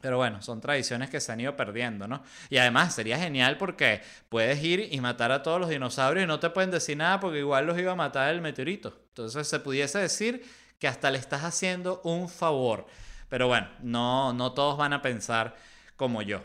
Pero 0.00 0.18
bueno, 0.18 0.42
son 0.42 0.60
tradiciones 0.60 1.08
que 1.08 1.18
se 1.18 1.32
han 1.32 1.40
ido 1.40 1.56
perdiendo, 1.56 2.06
¿no? 2.06 2.22
Y 2.50 2.58
además 2.58 2.94
sería 2.94 3.18
genial 3.18 3.56
porque 3.56 4.02
puedes 4.28 4.62
ir 4.62 4.88
y 4.92 5.00
matar 5.00 5.32
a 5.32 5.42
todos 5.42 5.58
los 5.58 5.70
dinosaurios 5.70 6.24
y 6.24 6.26
no 6.26 6.38
te 6.38 6.50
pueden 6.50 6.70
decir 6.70 6.96
nada 6.96 7.20
porque 7.20 7.38
igual 7.38 7.66
los 7.66 7.78
iba 7.78 7.92
a 7.92 7.96
matar 7.96 8.32
el 8.34 8.42
meteorito. 8.42 8.94
Entonces 9.08 9.48
se 9.48 9.60
pudiese 9.60 9.98
decir 9.98 10.44
que 10.84 10.88
hasta 10.88 11.10
le 11.10 11.16
estás 11.16 11.44
haciendo 11.44 12.02
un 12.04 12.28
favor. 12.28 12.86
Pero 13.30 13.48
bueno, 13.48 13.70
no, 13.80 14.34
no 14.34 14.52
todos 14.52 14.76
van 14.76 14.92
a 14.92 15.00
pensar 15.00 15.56
como 15.96 16.20
yo. 16.20 16.44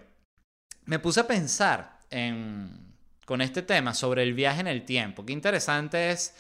Me 0.85 0.97
puse 0.97 1.19
a 1.19 1.27
pensar 1.27 1.99
en, 2.09 2.95
con 3.25 3.41
este 3.41 3.63
tema 3.63 3.93
sobre 3.93 4.23
el 4.23 4.33
viaje 4.33 4.61
en 4.61 4.67
el 4.67 4.85
tiempo. 4.85 5.25
Qué 5.25 5.33
interesante 5.33 6.11
es 6.11 6.35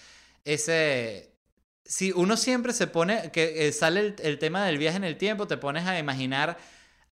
ese... 0.45 1.35
Si 1.83 2.13
uno 2.13 2.37
siempre 2.37 2.71
se 2.71 2.87
pone, 2.87 3.31
que 3.33 3.67
eh, 3.67 3.73
sale 3.73 3.99
el, 3.99 4.15
el 4.23 4.39
tema 4.39 4.65
del 4.65 4.77
viaje 4.77 4.95
en 4.95 5.03
el 5.03 5.17
tiempo, 5.17 5.45
te 5.45 5.57
pones 5.57 5.85
a 5.85 5.99
imaginar 5.99 6.57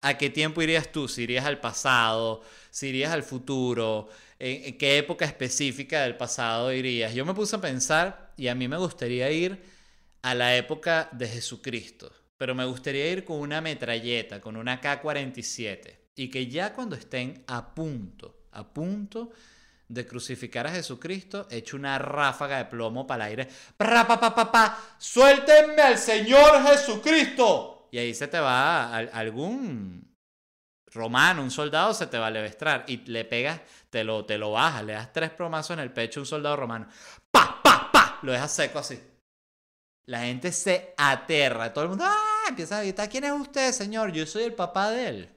a 0.01 0.17
qué 0.17 0.29
tiempo 0.29 0.62
irías 0.62 0.89
tú, 0.89 1.10
si 1.10 1.24
irías 1.24 1.46
al 1.46 1.60
pasado, 1.60 2.44
si 2.70 2.88
irías 2.88 3.12
al 3.12 3.24
futuro, 3.24 4.08
en, 4.39 4.63
en 4.63 4.77
qué 4.77 5.00
época 5.00 5.25
específica 5.25 6.03
del 6.03 6.15
pasado 6.15 6.72
irías. 6.72 7.13
Yo 7.13 7.25
me 7.25 7.34
puse 7.34 7.58
a 7.58 7.60
pensar 7.60 8.32
y 8.38 8.48
a 8.48 8.56
mí 8.56 8.70
me 8.70 8.77
gustaría 8.77 9.29
ir 9.32 9.75
a 10.21 10.36
la 10.36 10.55
época 10.55 11.09
de 11.12 11.27
Jesucristo, 11.27 12.12
pero 12.38 12.55
me 12.55 12.65
gustaría 12.65 13.09
ir 13.12 13.24
con 13.24 13.39
una 13.39 13.62
metralleta, 13.62 14.41
con 14.41 14.55
una 14.55 14.79
K-47, 14.79 15.97
y 16.15 16.29
que 16.29 16.47
ya 16.47 16.74
cuando 16.74 16.95
estén 16.95 17.43
a 17.47 17.74
punto, 17.74 18.47
a 18.51 18.74
punto 18.74 19.31
de 19.88 20.05
crucificar 20.05 20.67
a 20.67 20.71
Jesucristo, 20.71 21.47
eche 21.50 21.75
una 21.75 21.97
ráfaga 21.97 22.57
de 22.57 22.65
plomo 22.65 23.07
para 23.07 23.25
el 23.25 23.29
aire. 23.31 23.50
¡Pra, 23.77 24.05
pa, 24.05 24.19
pa, 24.19 24.36
pa, 24.36 24.51
pa! 24.51 24.79
¡Suéltenme 24.97 25.81
al 25.81 25.97
Señor 25.97 26.63
Jesucristo! 26.67 27.88
Y 27.91 27.97
ahí 27.97 28.13
se 28.13 28.27
te 28.27 28.39
va 28.39 28.95
algún 28.97 30.13
romano, 30.91 31.41
un 31.41 31.51
soldado, 31.51 31.93
se 31.93 32.07
te 32.07 32.17
va 32.17 32.27
a 32.27 32.31
levestrar 32.31 32.83
y 32.88 32.97
le 33.05 33.24
pegas, 33.24 33.62
te 33.89 34.03
lo, 34.03 34.25
te 34.25 34.38
lo 34.38 34.51
bajas, 34.51 34.83
le 34.83 34.93
das 34.93 35.13
tres 35.13 35.29
promazos 35.29 35.77
en 35.77 35.79
el 35.79 35.91
pecho 35.91 36.19
a 36.19 36.24
un 36.24 36.27
soldado 36.27 36.55
romano. 36.55 36.88
¡Pa, 37.31 37.62
pa, 37.63 37.89
pa! 37.91 38.19
Lo 38.24 38.31
dejas 38.31 38.51
seco 38.51 38.79
así. 38.79 39.00
La 40.07 40.21
gente 40.21 40.51
se 40.53 40.93
aterra, 40.97 41.73
todo 41.73 41.83
el 41.83 41.89
mundo 41.91 42.05
¡ah! 42.07 42.45
empieza 42.47 42.77
a 42.79 42.81
gritar, 42.81 43.09
¿quién 43.09 43.25
es 43.25 43.31
usted, 43.33 43.71
señor? 43.73 44.11
Yo 44.13 44.25
soy 44.25 44.43
el 44.43 44.53
papá 44.53 44.89
de 44.89 45.07
él. 45.07 45.29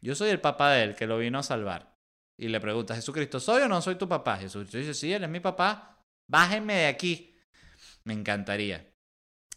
Yo 0.00 0.14
soy 0.14 0.30
el 0.30 0.40
papá 0.40 0.72
de 0.72 0.84
él 0.84 0.94
que 0.94 1.06
lo 1.06 1.18
vino 1.18 1.38
a 1.38 1.42
salvar. 1.42 1.94
Y 2.38 2.48
le 2.48 2.60
pregunta, 2.60 2.94
Jesucristo, 2.94 3.40
¿soy 3.40 3.62
o 3.62 3.68
no 3.68 3.80
soy 3.82 3.96
tu 3.96 4.08
papá? 4.08 4.38
Jesús 4.38 4.70
dice, 4.72 4.94
sí, 4.94 5.12
él 5.12 5.22
es 5.24 5.30
mi 5.30 5.40
papá. 5.40 6.02
Bájenme 6.26 6.74
de 6.74 6.86
aquí. 6.86 7.36
Me 8.04 8.14
encantaría. 8.14 8.90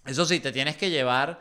Eso 0.05 0.25
sí, 0.25 0.39
te 0.39 0.51
tienes 0.51 0.77
que 0.77 0.89
llevar 0.89 1.39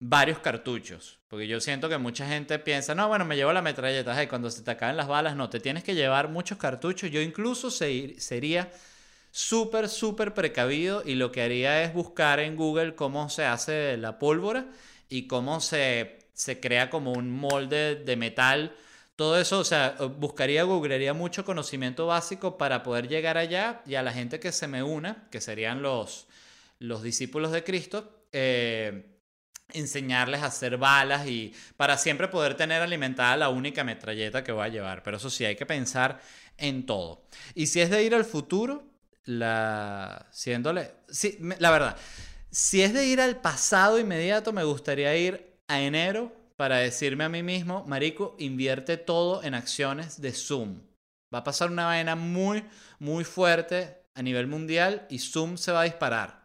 varios 0.00 0.40
cartuchos. 0.40 1.20
Porque 1.28 1.46
yo 1.48 1.60
siento 1.60 1.88
que 1.88 1.98
mucha 1.98 2.28
gente 2.28 2.58
piensa, 2.58 2.94
no, 2.94 3.08
bueno, 3.08 3.24
me 3.24 3.36
llevo 3.36 3.52
la 3.52 3.62
metralleta. 3.62 4.20
Y 4.22 4.26
cuando 4.26 4.50
se 4.50 4.62
te 4.62 4.72
acaben 4.72 4.96
las 4.96 5.08
balas, 5.08 5.36
no, 5.36 5.48
te 5.50 5.60
tienes 5.60 5.84
que 5.84 5.94
llevar 5.94 6.28
muchos 6.28 6.58
cartuchos. 6.58 7.10
Yo 7.10 7.20
incluso 7.20 7.70
se- 7.70 8.20
sería 8.20 8.70
súper, 9.34 9.88
súper 9.88 10.32
precavido 10.32 11.02
y 11.04 11.16
lo 11.16 11.32
que 11.32 11.42
haría 11.42 11.82
es 11.82 11.92
buscar 11.92 12.38
en 12.38 12.54
Google 12.54 12.94
cómo 12.94 13.28
se 13.28 13.44
hace 13.44 13.96
la 13.96 14.20
pólvora 14.20 14.68
y 15.08 15.26
cómo 15.26 15.60
se, 15.60 16.20
se 16.34 16.60
crea 16.60 16.88
como 16.88 17.12
un 17.12 17.32
molde 17.32 17.96
de 17.96 18.14
metal. 18.14 18.76
Todo 19.16 19.40
eso, 19.40 19.58
o 19.58 19.64
sea, 19.64 19.96
buscaría, 20.20 20.62
googlearía 20.62 21.14
mucho 21.14 21.44
conocimiento 21.44 22.06
básico 22.06 22.56
para 22.56 22.84
poder 22.84 23.08
llegar 23.08 23.36
allá 23.36 23.82
y 23.86 23.96
a 23.96 24.04
la 24.04 24.12
gente 24.12 24.38
que 24.38 24.52
se 24.52 24.68
me 24.68 24.84
una, 24.84 25.26
que 25.32 25.40
serían 25.40 25.82
los, 25.82 26.28
los 26.78 27.02
discípulos 27.02 27.50
de 27.50 27.64
Cristo, 27.64 28.26
eh, 28.30 29.18
enseñarles 29.72 30.42
a 30.42 30.46
hacer 30.46 30.78
balas 30.78 31.26
y 31.26 31.52
para 31.76 31.98
siempre 31.98 32.28
poder 32.28 32.54
tener 32.56 32.82
alimentada 32.82 33.36
la 33.36 33.48
única 33.48 33.82
metralleta 33.82 34.44
que 34.44 34.52
voy 34.52 34.66
a 34.66 34.68
llevar. 34.68 35.02
Pero 35.02 35.16
eso 35.16 35.28
sí, 35.28 35.44
hay 35.44 35.56
que 35.56 35.66
pensar 35.66 36.20
en 36.56 36.86
todo. 36.86 37.26
Y 37.56 37.66
si 37.66 37.80
es 37.80 37.90
de 37.90 38.04
ir 38.04 38.14
al 38.14 38.24
futuro, 38.24 38.93
la 39.24 40.26
siéndole, 40.30 40.92
sí, 41.08 41.38
la 41.58 41.70
verdad, 41.70 41.96
si 42.50 42.82
es 42.82 42.92
de 42.92 43.06
ir 43.06 43.20
al 43.20 43.40
pasado 43.40 43.98
inmediato, 43.98 44.52
me 44.52 44.64
gustaría 44.64 45.16
ir 45.16 45.58
a 45.66 45.80
enero 45.80 46.32
para 46.56 46.78
decirme 46.78 47.24
a 47.24 47.28
mí 47.28 47.42
mismo, 47.42 47.84
Marico, 47.86 48.36
invierte 48.38 48.96
todo 48.96 49.42
en 49.42 49.54
acciones 49.54 50.20
de 50.20 50.32
Zoom. 50.32 50.80
Va 51.34 51.38
a 51.38 51.44
pasar 51.44 51.70
una 51.70 51.86
vaina 51.86 52.14
muy, 52.14 52.64
muy 53.00 53.24
fuerte 53.24 54.04
a 54.14 54.22
nivel 54.22 54.46
mundial 54.46 55.06
y 55.10 55.18
Zoom 55.18 55.56
se 55.56 55.72
va 55.72 55.80
a 55.80 55.84
disparar. 55.84 56.44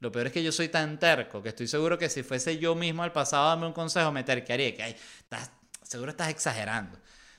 Lo 0.00 0.12
peor 0.12 0.28
es 0.28 0.32
que 0.32 0.44
yo 0.44 0.52
soy 0.52 0.68
tan 0.68 0.98
terco 0.98 1.42
que 1.42 1.48
estoy 1.48 1.66
seguro 1.66 1.98
que 1.98 2.08
si 2.08 2.22
fuese 2.22 2.58
yo 2.58 2.76
mismo 2.76 3.02
al 3.02 3.10
pasado 3.10 3.48
a 3.48 3.66
un 3.66 3.72
consejo, 3.72 4.12
me 4.12 4.22
terquearía. 4.22 4.76
Que 4.76 4.82
ay, 4.84 4.96
estás, 5.18 5.50
seguro 5.82 6.12
estás 6.12 6.28
exagerando. 6.28 6.96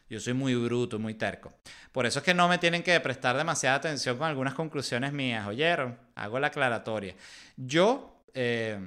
Yo 0.10 0.20
soy 0.20 0.34
muy 0.34 0.56
bruto, 0.56 0.98
muy 0.98 1.14
terco. 1.14 1.54
Por 1.92 2.06
eso 2.06 2.20
es 2.20 2.26
que 2.26 2.34
no 2.34 2.48
me 2.48 2.58
tienen 2.58 2.82
que 2.82 3.00
prestar 3.00 3.38
demasiada 3.38 3.76
atención 3.76 4.18
con 4.18 4.28
algunas 4.28 4.56
conclusiones 4.56 5.14
mías. 5.14 5.48
¿Oyeron? 5.48 5.98
Hago 6.16 6.40
la 6.40 6.48
aclaratoria. 6.48 7.16
Yo, 7.56 8.24
eh, 8.34 8.80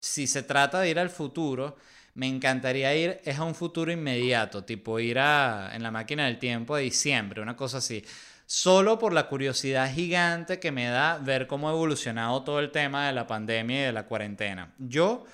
si 0.00 0.26
se 0.26 0.42
trata 0.42 0.80
de 0.80 0.90
ir 0.90 0.98
al 0.98 1.10
futuro, 1.10 1.76
me 2.14 2.26
encantaría 2.26 2.94
ir 2.96 3.20
es 3.24 3.38
a 3.38 3.44
un 3.44 3.54
futuro 3.54 3.92
inmediato, 3.92 4.64
tipo 4.64 4.98
ir 4.98 5.20
a, 5.20 5.70
en 5.72 5.84
la 5.84 5.92
máquina 5.92 6.26
del 6.26 6.40
tiempo 6.40 6.76
de 6.76 6.82
diciembre, 6.82 7.40
una 7.40 7.56
cosa 7.56 7.78
así. 7.78 8.04
Solo 8.44 8.98
por 8.98 9.12
la 9.12 9.28
curiosidad 9.28 9.92
gigante 9.92 10.58
que 10.58 10.72
me 10.72 10.86
da 10.86 11.18
ver 11.18 11.46
cómo 11.46 11.68
ha 11.68 11.72
evolucionado 11.72 12.42
todo 12.42 12.58
el 12.60 12.72
tema 12.72 13.06
de 13.06 13.12
la 13.12 13.26
pandemia 13.26 13.82
y 13.82 13.84
de 13.84 13.92
la 13.92 14.06
cuarentena. 14.06 14.74
Yo 14.78 15.26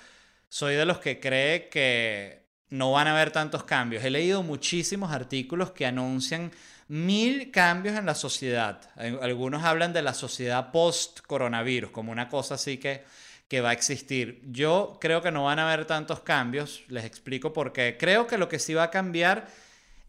soy 0.49 0.75
de 0.75 0.85
los 0.85 0.99
que 0.99 1.19
cree 1.19 1.69
que 1.69 2.44
no 2.69 2.91
van 2.91 3.07
a 3.07 3.11
haber 3.11 3.31
tantos 3.31 3.63
cambios. 3.63 4.03
He 4.03 4.09
leído 4.09 4.43
muchísimos 4.43 5.11
artículos 5.11 5.71
que 5.71 5.85
anuncian 5.85 6.51
mil 6.87 7.51
cambios 7.51 7.97
en 7.97 8.05
la 8.05 8.15
sociedad. 8.15 8.81
Al- 8.95 9.19
Algunos 9.21 9.63
hablan 9.63 9.93
de 9.93 10.01
la 10.01 10.13
sociedad 10.13 10.71
post-coronavirus, 10.71 11.91
como 11.91 12.11
una 12.11 12.27
cosa 12.29 12.55
así 12.55 12.77
que, 12.77 13.03
que 13.47 13.61
va 13.61 13.69
a 13.69 13.73
existir. 13.73 14.41
Yo 14.51 14.97
creo 14.99 15.21
que 15.21 15.31
no 15.31 15.45
van 15.45 15.59
a 15.59 15.71
haber 15.71 15.85
tantos 15.85 16.19
cambios. 16.21 16.83
Les 16.87 17.05
explico 17.05 17.53
por 17.53 17.71
qué. 17.73 17.97
Creo 17.99 18.27
que 18.27 18.37
lo 18.37 18.49
que 18.49 18.59
sí 18.59 18.73
va 18.73 18.83
a 18.83 18.91
cambiar 18.91 19.47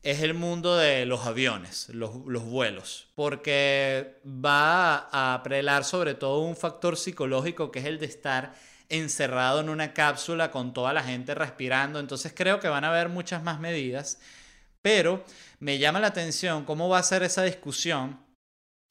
es 0.03 0.21
el 0.23 0.35
mundo 0.35 0.77
de 0.77 1.05
los 1.05 1.27
aviones, 1.27 1.89
los, 1.89 2.15
los 2.27 2.45
vuelos, 2.45 3.09
porque 3.17 4.19
va 4.25 5.09
a 5.11 5.43
prelar 5.43 5.85
sobre 5.85 6.15
todo 6.15 6.41
un 6.41 6.55
factor 6.57 6.97
psicológico 6.97 7.73
que 7.73 7.81
es 7.81 7.87
el 7.87 7.99
de 7.99 8.07
estar 8.07 8.55
encerrado 8.89 9.61
en 9.61 9.69
una 9.69 9.93
cápsula 9.93 10.51
con 10.51 10.73
toda 10.73 10.93
la 10.93 11.03
gente 11.03 11.35
respirando. 11.35 11.99
Entonces 11.99 12.33
creo 12.35 12.61
que 12.61 12.69
van 12.69 12.85
a 12.85 12.89
haber 12.89 13.09
muchas 13.09 13.43
más 13.43 13.61
medidas. 13.61 14.19
Pero 14.83 15.25
me 15.59 15.79
llama 15.79 16.01
la 16.01 16.09
atención 16.09 16.65
cómo 16.65 16.89
va 16.89 16.99
a 16.99 17.03
ser 17.03 17.23
esa 17.23 17.43
discusión, 17.43 18.21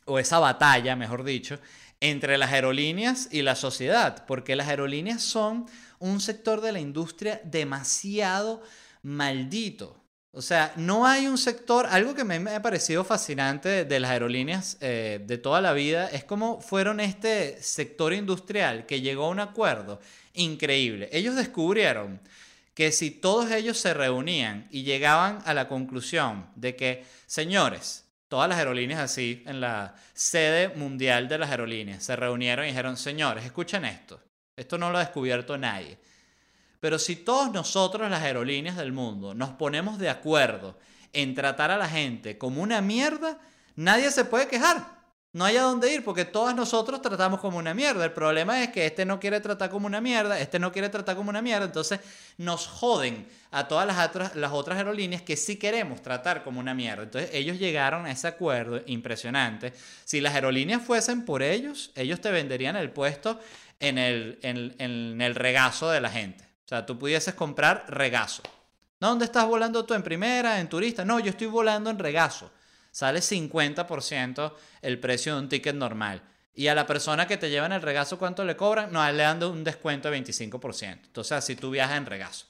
o 0.05 0.19
esa 0.19 0.39
batalla, 0.39 0.95
mejor 0.95 1.23
dicho, 1.23 1.59
entre 1.99 2.37
las 2.37 2.51
aerolíneas 2.51 3.29
y 3.31 3.41
la 3.41 3.55
sociedad, 3.55 4.25
porque 4.27 4.55
las 4.55 4.67
aerolíneas 4.67 5.23
son 5.23 5.65
un 5.99 6.19
sector 6.21 6.61
de 6.61 6.71
la 6.71 6.79
industria 6.79 7.41
demasiado 7.43 8.61
maldito. 9.01 10.04
O 10.37 10.41
sea, 10.41 10.73
no 10.75 11.07
hay 11.07 11.27
un 11.27 11.37
sector, 11.37 11.85
algo 11.89 12.13
que 12.13 12.25
me, 12.25 12.35
ha 12.53 12.61
parecido 12.61 13.05
fascinante 13.05 13.85
de, 13.85 13.99
las 14.01 14.11
aerolíneas 14.11 14.77
eh, 14.81 15.21
de 15.25 15.37
toda 15.37 15.61
la 15.61 15.71
vida, 15.71 16.09
es 16.09 16.25
cómo 16.25 16.59
fueron 16.59 16.99
este 16.99 17.63
sector 17.63 18.11
industrial 18.11 18.85
que 18.85 18.99
llegó 18.99 19.27
a 19.27 19.29
un 19.29 19.39
acuerdo 19.39 20.01
increíble. 20.33 21.07
Ellos 21.13 21.37
descubrieron 21.37 22.19
que 22.73 22.91
si 22.91 23.11
todos 23.11 23.49
ellos 23.49 23.77
se 23.79 23.93
reunían 23.93 24.67
y 24.71 24.83
llegaban 24.83 25.41
a 25.45 25.53
la 25.53 25.69
conclusión 25.69 26.47
de 26.55 26.75
que, 26.75 27.05
señores, 27.27 28.03
todas 28.27 28.49
las 28.49 28.57
aerolíneas 28.57 28.99
así, 28.99 29.41
en 29.45 29.61
la 29.61 29.95
sede 30.13 30.67
mundial 30.75 31.29
de 31.29 31.37
las 31.37 31.49
aerolíneas, 31.49 32.03
se 32.03 32.13
reunieron 32.13 32.65
y 32.65 32.69
dijeron, 32.69 32.97
señores, 32.97 33.45
escuchen 33.45 33.85
esto, 33.85 34.21
esto 34.57 34.77
no 34.77 34.91
lo 34.91 34.97
ha 34.97 35.05
descubierto 35.05 35.57
nadie. 35.57 35.97
Pero 36.79 36.99
si 36.99 37.15
todos 37.15 37.51
nosotros, 37.51 38.09
las 38.09 38.21
aerolíneas 38.21 38.77
del 38.77 38.91
mundo, 38.91 39.33
nos 39.33 39.51
ponemos 39.51 39.97
de 39.97 40.09
acuerdo 40.09 40.77
en 41.13 41.33
tratar 41.33 41.71
a 41.71 41.77
la 41.77 41.87
gente 41.87 42.37
como 42.37 42.61
una 42.61 42.81
mierda, 42.81 43.39
nadie 43.75 44.11
se 44.11 44.25
puede 44.25 44.47
quejar. 44.47 44.95
No 45.35 45.43
hay 45.43 45.57
a 45.57 45.63
dónde 45.63 45.93
ir 45.93 46.01
porque 46.01 46.23
todos 46.23 46.55
nosotros 46.55 47.01
tratamos 47.01 47.41
como 47.41 47.57
una 47.57 47.73
mierda. 47.73 48.05
El 48.05 48.13
problema 48.13 48.63
es 48.63 48.69
que 48.69 48.85
este 48.85 49.03
no 49.03 49.19
quiere 49.19 49.41
tratar 49.41 49.69
como 49.69 49.85
una 49.85 49.99
mierda, 49.99 50.39
este 50.39 50.59
no 50.59 50.71
quiere 50.71 50.87
tratar 50.87 51.17
como 51.17 51.29
una 51.29 51.41
mierda. 51.41 51.65
Entonces 51.65 51.99
nos 52.37 52.67
joden 52.67 53.27
a 53.51 53.67
todas 53.67 53.85
las 53.85 54.07
otras, 54.07 54.33
las 54.37 54.53
otras 54.53 54.77
aerolíneas 54.77 55.23
que 55.23 55.35
sí 55.35 55.57
queremos 55.57 56.01
tratar 56.01 56.41
como 56.41 56.61
una 56.61 56.73
mierda. 56.73 57.03
Entonces 57.03 57.31
ellos 57.33 57.59
llegaron 57.59 58.05
a 58.05 58.11
ese 58.11 58.29
acuerdo 58.29 58.81
impresionante. 58.85 59.73
Si 60.05 60.21
las 60.21 60.35
aerolíneas 60.35 60.81
fuesen 60.81 61.25
por 61.25 61.43
ellos, 61.43 61.91
ellos 61.95 62.21
te 62.21 62.31
venderían 62.31 62.77
el 62.77 62.91
puesto 62.91 63.37
en 63.81 63.97
el, 63.97 64.39
en 64.41 65.19
el 65.19 65.35
regazo 65.35 65.89
de 65.89 65.99
la 65.99 66.11
gente. 66.11 66.44
O 66.65 66.67
sea, 66.67 66.85
tú 66.85 66.97
pudieses 66.97 67.33
comprar 67.35 67.85
regazo. 67.87 68.43
¿Dónde 68.99 69.25
estás 69.25 69.45
volando 69.45 69.85
tú? 69.85 69.93
¿En 69.93 70.03
primera? 70.03 70.59
¿En 70.59 70.67
turista? 70.67 71.05
No, 71.05 71.19
yo 71.19 71.29
estoy 71.29 71.47
volando 71.47 71.89
en 71.89 71.99
regazo 71.99 72.51
sale 72.95 73.19
50% 73.19 74.53
el 74.81 74.99
precio 74.99 75.33
de 75.35 75.41
un 75.41 75.49
ticket 75.49 75.75
normal. 75.75 76.21
Y 76.53 76.67
a 76.67 76.75
la 76.75 76.87
persona 76.87 77.27
que 77.27 77.35
te 77.35 77.49
lleva 77.49 77.65
en 77.65 77.73
el 77.73 77.81
regazo, 77.81 78.17
¿cuánto 78.17 78.45
le 78.45 78.55
cobran? 78.55 78.89
No, 78.93 79.05
le 79.11 79.21
dan 79.21 79.43
un 79.43 79.65
descuento 79.65 80.09
de 80.09 80.17
25%. 80.23 80.99
Entonces, 81.03 81.33
así 81.33 81.57
tú 81.57 81.71
viajas 81.71 81.97
en 81.97 82.05
regazo. 82.05 82.45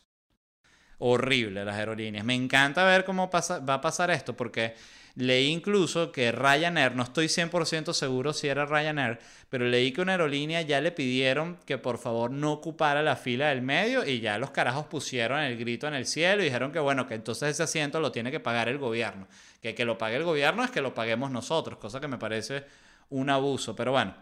Horrible 1.00 1.65
las 1.65 1.75
aerolíneas. 1.75 2.24
Me 2.24 2.36
encanta 2.36 2.86
ver 2.86 3.05
cómo 3.05 3.27
pasa, 3.31 3.57
va 3.57 3.75
a 3.75 3.81
pasar 3.81 4.12
esto, 4.12 4.38
porque 4.38 4.75
Leí 5.15 5.48
incluso 5.48 6.12
que 6.12 6.34
Ryanair, 6.34 6.93
no 6.93 7.03
estoy 7.03 7.27
100% 7.27 7.93
seguro 7.93 8.34
si 8.34 8.50
era 8.50 8.65
Ryanair, 8.65 9.19
pero 9.50 9.65
leí 9.65 9.93
que 9.93 10.01
una 10.01 10.12
aerolínea 10.12 10.62
ya 10.62 10.81
le 10.81 10.91
pidieron 10.91 11.57
que 11.65 11.77
por 11.77 11.98
favor 11.98 12.31
no 12.31 12.51
ocupara 12.51 13.01
la 13.01 13.15
fila 13.15 13.48
del 13.48 13.62
medio 13.62 14.05
y 14.05 14.19
ya 14.19 14.38
los 14.38 14.51
carajos 14.51 14.88
pusieron 14.88 15.39
el 15.39 15.57
grito 15.57 15.88
en 15.88 15.93
el 15.93 16.05
cielo 16.05 16.41
y 16.41 16.45
dijeron 16.45 16.74
que 16.74 16.79
bueno, 16.79 17.07
que 17.07 17.13
entonces 17.13 17.51
ese 17.51 17.63
asiento 17.63 18.01
lo 18.01 18.12
tiene 18.12 18.29
que 18.29 18.41
pagar 18.41 18.67
el 18.67 18.77
gobierno. 18.77 19.27
Que 19.62 19.74
que 19.74 19.86
lo 19.86 19.98
pague 19.98 20.17
el 20.17 20.24
gobierno 20.25 20.65
es 20.65 20.72
que 20.72 20.81
lo 20.81 20.93
paguemos 20.93 21.31
nosotros, 21.31 21.79
cosa 21.79 22.01
que 22.01 22.10
me 22.10 22.17
parece 22.17 22.65
un 23.10 23.29
abuso. 23.29 23.74
Pero 23.74 23.93
bueno, 23.93 24.15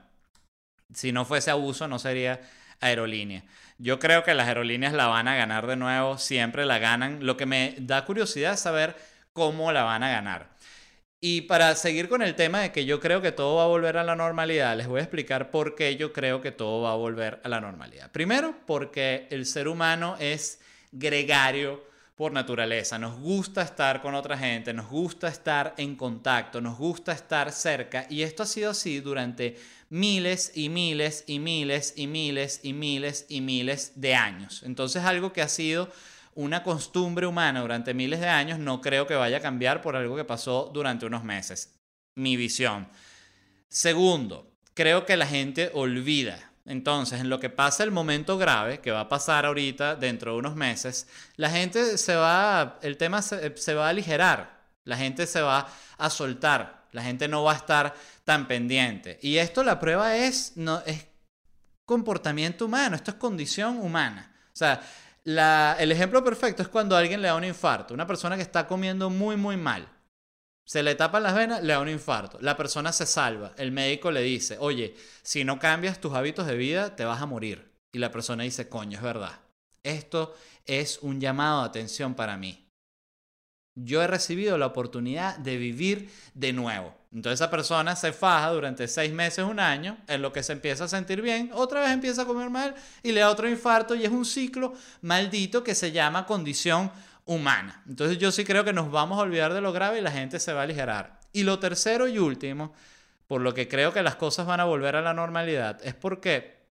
si 0.93 1.12
no 1.12 1.25
fuese 1.25 1.50
abuso 1.50 1.88
no 1.88 1.97
sería 1.97 2.39
aerolínea. 2.81 3.43
Yo 3.79 3.97
creo 4.00 4.23
que 4.23 4.33
las 4.35 4.47
aerolíneas 4.47 4.93
la 4.93 5.07
van 5.07 5.27
a 5.27 5.35
ganar 5.35 5.65
de 5.65 5.75
nuevo, 5.75 6.19
siempre 6.19 6.65
la 6.65 6.77
ganan. 6.77 7.25
Lo 7.25 7.35
que 7.38 7.45
me 7.47 7.75
da 7.79 8.05
curiosidad 8.05 8.53
es 8.53 8.59
saber 8.59 8.95
cómo 9.33 9.71
la 9.71 9.83
van 9.83 10.03
a 10.03 10.12
ganar. 10.12 10.52
Y 11.25 11.44
para 11.44 11.74
seguir 11.77 12.10
con 12.10 12.22
el 12.22 12.36
tema 12.36 12.60
de 12.60 12.74
que 12.74 12.84
yo 12.84 13.00
creo 13.00 13.22
que 13.22 13.32
todo 13.32 13.56
va 13.56 13.63
a 13.63 13.68
volver 13.68 13.96
a 13.96 14.03
la 14.03 14.13
normalidad, 14.13 14.75
les 14.75 14.88
voy 14.88 15.00
a 15.00 15.03
explicar 15.03 15.51
por 15.51 15.74
qué 15.74 15.96
yo 15.96 16.12
creo 16.12 16.42
que 16.42 16.51
todo 16.51 16.82
va 16.82 16.92
a 16.92 16.96
volver 16.98 17.39
a 17.46 17.48
la 17.48 17.62
normalidad. 17.62 18.12
Primero, 18.12 18.53
porque 18.68 19.27
el 19.30 19.46
ser 19.46 19.70
humano 19.70 20.18
es 20.20 20.60
gregario 20.92 21.82
por 22.18 22.34
naturaleza. 22.34 23.00
Nos 23.00 23.18
gusta 23.22 23.62
estar 23.62 24.01
con 24.01 24.16
otra 24.16 24.38
gente, 24.38 24.74
nos 24.74 24.90
gusta 24.90 25.29
estar 25.29 25.74
en 25.77 25.96
contacto, 25.96 26.59
nos 26.59 26.77
gusta 26.77 27.14
estar 27.14 27.53
cerca. 27.53 28.05
Y 28.09 28.24
esto 28.24 28.44
ha 28.44 28.46
sido 28.46 28.72
así 28.72 29.00
durante 29.00 29.55
miles 29.90 30.51
y 30.55 30.68
miles 30.68 31.24
y 31.25 31.40
miles 31.40 31.94
y 31.96 32.07
miles 32.07 32.59
y 32.64 32.74
miles 32.74 33.25
y 33.29 33.40
miles 33.40 33.94
de 33.96 34.16
años. 34.16 34.62
Entonces 34.66 35.05
algo 35.05 35.31
que 35.31 35.42
ha 35.42 35.48
sido 35.48 35.90
una 36.35 36.63
costumbre 36.63 37.25
humana 37.25 37.61
durante 37.61 37.93
miles 37.93 38.19
de 38.19 38.29
años 38.29 38.59
no 38.59 38.81
creo 38.81 39.07
que 39.07 39.15
vaya 39.15 39.37
a 39.37 39.41
cambiar 39.41 39.81
por 39.81 39.96
algo 39.96 40.15
que 40.15 40.25
pasó 40.25 40.69
durante 40.74 41.05
unos 41.05 41.24
meses. 41.24 41.79
Mi 42.15 42.35
visión. 42.35 42.87
Segundo, 43.69 44.53
creo 44.74 45.05
que 45.05 45.17
la 45.17 45.25
gente 45.25 45.72
olvida. 45.74 46.51
Entonces, 46.65 47.19
en 47.19 47.29
lo 47.29 47.39
que 47.39 47.50
pasa 47.50 47.83
el 47.83 47.91
momento 47.91 48.37
grave, 48.37 48.79
que 48.79 48.91
va 48.91 49.01
a 49.01 49.09
pasar 49.09 49.46
ahorita 49.46 49.96
dentro 49.96 50.31
de 50.31 50.37
unos 50.37 50.55
meses, 50.55 51.07
la 51.35 51.50
gente 51.50 51.98
se 51.98 52.15
va, 52.15 52.79
el 52.81 52.98
tema 52.98 53.22
se, 53.22 53.74
va 53.74 53.87
a 53.87 53.89
aligerar, 53.89 54.61
la 54.85 54.96
gente 54.96 55.27
se 55.27 55.41
va 55.41 55.67
a 55.98 56.09
soltar, 56.09 56.85
la 56.91 57.03
gente 57.03 57.27
no 57.27 57.43
va 57.43 57.53
a 57.53 57.57
estar 57.57 57.93
tan 58.24 58.48
pendiente. 58.48 59.19
Y 59.22 59.37
esto 59.37 59.63
la 59.63 59.79
prueba 59.79 60.15
es, 60.15 60.53
no, 60.55 60.81
es 60.85 61.05
comportamiento 61.85 62.65
humano, 62.65 62.96
esto 62.96 63.11
es 63.11 63.17
condición 63.17 63.79
humana. 63.79 64.33
O 64.48 64.55
sea, 64.55 64.81
el 65.25 65.92
ejemplo 65.92 66.24
perfecto 66.24 66.62
es 66.62 66.68
cuando 66.68 66.96
alguien 66.96 67.22
le 67.22 67.27
da 67.27 67.36
un 67.36 67.44
infarto. 67.44 67.94
Una 67.94 68.07
persona 68.07 68.36
que 68.36 68.42
está 68.42 68.68
comiendo 68.68 69.09
muy, 69.09 69.36
muy 69.36 69.57
mal. 69.57 69.88
Se 70.66 70.81
le 70.81 70.96
tapan 70.96 71.24
las 71.24 71.36
venas, 71.36 71.62
le 71.62 71.74
da 71.74 71.79
un 71.79 71.90
infarto. 71.90 72.38
La 72.42 72.55
persona 72.55 72.92
se 72.92 73.05
salva. 73.05 73.53
El 73.57 73.72
médico 73.72 74.12
le 74.12 74.22
dice, 74.22 74.57
oye, 74.59 74.96
si 75.22 75.44
no 75.44 75.59
cambias 75.59 76.00
tus 76.00 76.14
hábitos 76.14 76.48
de 76.48 76.55
vida, 76.55 76.96
te 76.96 77.05
vas 77.05 77.22
a 77.22 77.25
morir. 77.25 77.72
Y 77.92 78.00
la 78.00 78.12
persona 78.12 78.44
dice, 78.44 78.70
coño, 78.70 78.98
es 78.98 79.03
verdad. 79.03 79.40
Esto 79.83 80.33
es 80.66 81.00
un 81.01 81.20
llamado 81.20 81.62
de 81.62 81.68
atención 81.68 82.16
para 82.16 82.38
mí 82.38 82.62
yo 83.75 84.03
he 84.03 84.07
recibido 84.07 84.57
la 84.57 84.68
oportunidad 84.68 85.38
de 85.38 85.57
vivir 85.57 86.12
de 86.33 86.53
nuevo. 86.53 86.96
Entonces 87.12 87.40
esa 87.40 87.51
persona 87.51 87.96
se 87.96 88.12
faja 88.12 88.50
durante 88.50 88.88
seis 88.88 89.12
meses, 89.14 89.46
un 89.46 89.59
año, 89.59 89.98
en 90.07 90.22
lo 90.22 90.33
que 90.33 90.44
se 90.44 90.53
empieza 90.53 90.86
a 90.86 90.88
sentir 90.88 91.22
bien, 91.22 91.51
otra 91.53 91.81
vez 91.81 91.92
empieza 91.92 92.24
a 92.24 92.25
comer 92.25 92.50
mal 92.50 92.75
y 93.03 93.12
le 93.12 93.20
da 93.20 93.29
otro 93.29 93.48
infarto 93.48 93.96
y 93.96 94.03
es 94.03 94.12
un 94.12 94.25
ciclo 94.25 94.74
maldito 95.01 95.64
que 95.64 95.75
se 95.75 95.92
llama 95.92 96.25
condición 96.25 96.92
humana. 97.25 97.83
Entonces 97.88 98.18
yo 98.18 98.31
sí 98.31 98.44
creo 98.44 98.64
que 98.64 98.74
nos 98.74 98.92
vamos 98.92 99.20
a 99.20 99.22
olvidar 99.22 99.53
de 99.53 99.62
lo 99.62 99.72
grave 99.72 100.00
y 100.00 100.01
la 100.01 100.12
gente 100.12 100.40
se 100.40 100.53
va 100.53 100.62
a 100.62 100.64
aligerar. 100.64 101.20
Y 101.31 101.44
lo 101.44 101.59
tercero 101.59 102.07
y 102.07 102.20
último, 102.20 102.74
por 103.27 103.42
lo 103.42 103.53
que 103.53 103.68
creo 103.68 103.94
que 103.94 104.03
las 104.03 104.16
cosas 104.16 104.46
van 104.46 104.59
a 104.59 104.66
volver 104.66 104.96
a 104.96 105.01
la 105.01 105.14
normalidad, 105.14 105.79
es 105.83 105.94
porque, 105.94 106.68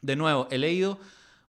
de 0.00 0.16
nuevo, 0.16 0.48
he 0.50 0.58
leído 0.58 0.98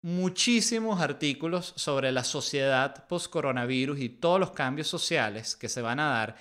muchísimos 0.06 1.00
artículos 1.00 1.72
sobre 1.74 2.12
la 2.12 2.22
sociedad 2.22 3.08
post-coronavirus 3.08 3.98
y 3.98 4.08
todos 4.08 4.38
los 4.38 4.52
cambios 4.52 4.86
sociales 4.86 5.56
que 5.56 5.68
se 5.68 5.82
van 5.82 5.98
a 5.98 6.10
dar. 6.10 6.36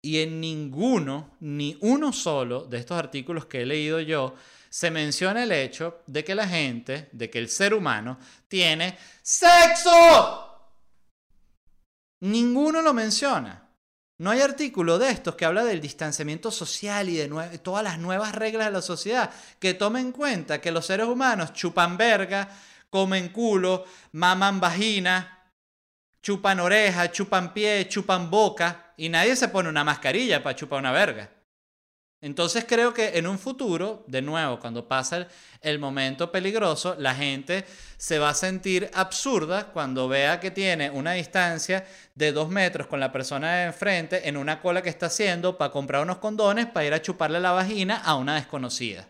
Y 0.00 0.20
en 0.20 0.40
ninguno, 0.40 1.32
ni 1.40 1.76
uno 1.80 2.12
solo 2.12 2.66
de 2.66 2.78
estos 2.78 2.96
artículos 2.96 3.46
que 3.46 3.62
he 3.62 3.66
leído 3.66 3.98
yo, 3.98 4.36
se 4.68 4.92
menciona 4.92 5.42
el 5.42 5.50
hecho 5.50 6.02
de 6.06 6.22
que 6.22 6.36
la 6.36 6.46
gente, 6.46 7.08
de 7.10 7.28
que 7.28 7.40
el 7.40 7.48
ser 7.48 7.74
humano, 7.74 8.16
tiene 8.46 8.96
sexo. 9.20 10.70
Ninguno 12.20 12.80
lo 12.80 12.94
menciona. 12.94 13.70
No 14.18 14.30
hay 14.30 14.40
artículo 14.40 15.00
de 15.00 15.10
estos 15.10 15.34
que 15.34 15.46
habla 15.46 15.64
del 15.64 15.80
distanciamiento 15.80 16.52
social 16.52 17.08
y 17.08 17.16
de 17.16 17.58
todas 17.58 17.82
las 17.82 17.98
nuevas 17.98 18.36
reglas 18.36 18.66
de 18.66 18.72
la 18.72 18.82
sociedad 18.82 19.32
que 19.58 19.74
tomen 19.74 20.06
en 20.06 20.12
cuenta 20.12 20.60
que 20.60 20.70
los 20.70 20.86
seres 20.86 21.06
humanos 21.06 21.54
chupan 21.54 21.96
verga, 21.96 22.48
comen 22.90 23.30
culo, 23.30 23.84
maman 24.12 24.60
vagina, 24.60 25.38
chupan 26.22 26.60
oreja, 26.60 27.10
chupan 27.10 27.54
pie, 27.54 27.88
chupan 27.88 28.30
boca 28.30 28.92
y 28.96 29.08
nadie 29.08 29.36
se 29.36 29.48
pone 29.48 29.68
una 29.68 29.84
mascarilla 29.84 30.42
para 30.42 30.56
chupar 30.56 30.80
una 30.80 30.92
verga. 30.92 31.30
Entonces 32.22 32.66
creo 32.68 32.92
que 32.92 33.16
en 33.16 33.26
un 33.26 33.38
futuro, 33.38 34.04
de 34.06 34.20
nuevo, 34.20 34.60
cuando 34.60 34.86
pasa 34.86 35.26
el, 35.62 35.78
momento 35.78 36.30
peligroso, 36.30 36.94
la 36.98 37.14
gente 37.14 37.64
se 37.96 38.18
va 38.18 38.30
a 38.30 38.34
sentir 38.34 38.90
absurda 38.92 39.68
cuando 39.68 40.06
vea 40.06 40.38
que 40.38 40.50
tiene 40.50 40.90
una 40.90 41.12
distancia 41.12 41.86
de 42.14 42.32
dos 42.32 42.50
metros 42.50 42.88
con 42.88 43.00
la 43.00 43.10
persona 43.10 43.56
de 43.56 43.64
enfrente 43.64 44.28
en 44.28 44.36
una 44.36 44.60
cola 44.60 44.82
que 44.82 44.90
está 44.90 45.06
haciendo 45.06 45.56
para 45.56 45.72
comprar 45.72 46.02
unos 46.02 46.18
condones 46.18 46.66
para 46.66 46.84
ir 46.84 46.92
a 46.92 47.00
chuparle 47.00 47.40
la 47.40 47.52
vagina 47.52 47.96
a 47.96 48.16
una 48.16 48.34
desconocida. 48.34 49.08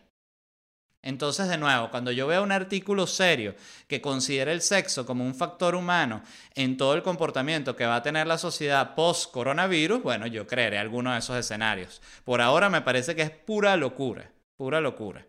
Entonces, 1.02 1.48
de 1.48 1.56
nuevo, 1.56 1.90
cuando 1.90 2.12
yo 2.12 2.26
veo 2.26 2.42
un 2.42 2.52
artículo 2.52 3.06
serio 3.06 3.54
que 3.86 4.02
considera 4.02 4.52
el 4.52 4.60
sexo 4.60 5.06
como 5.06 5.24
un 5.24 5.34
factor 5.34 5.74
humano 5.74 6.22
en 6.54 6.76
todo 6.76 6.94
el 6.94 7.02
comportamiento 7.02 7.74
que 7.74 7.86
va 7.86 7.96
a 7.96 8.02
tener 8.02 8.26
la 8.26 8.36
sociedad 8.36 8.94
post-coronavirus, 8.94 10.02
bueno, 10.02 10.26
yo 10.26 10.46
creeré 10.46 10.78
alguno 10.78 11.12
de 11.12 11.20
esos 11.20 11.36
escenarios. 11.36 12.02
Por 12.24 12.42
ahora 12.42 12.68
me 12.68 12.82
parece 12.82 13.14
que 13.14 13.22
es 13.22 13.30
pura 13.30 13.76
locura, 13.76 14.30
pura 14.56 14.80
locura. 14.80 15.26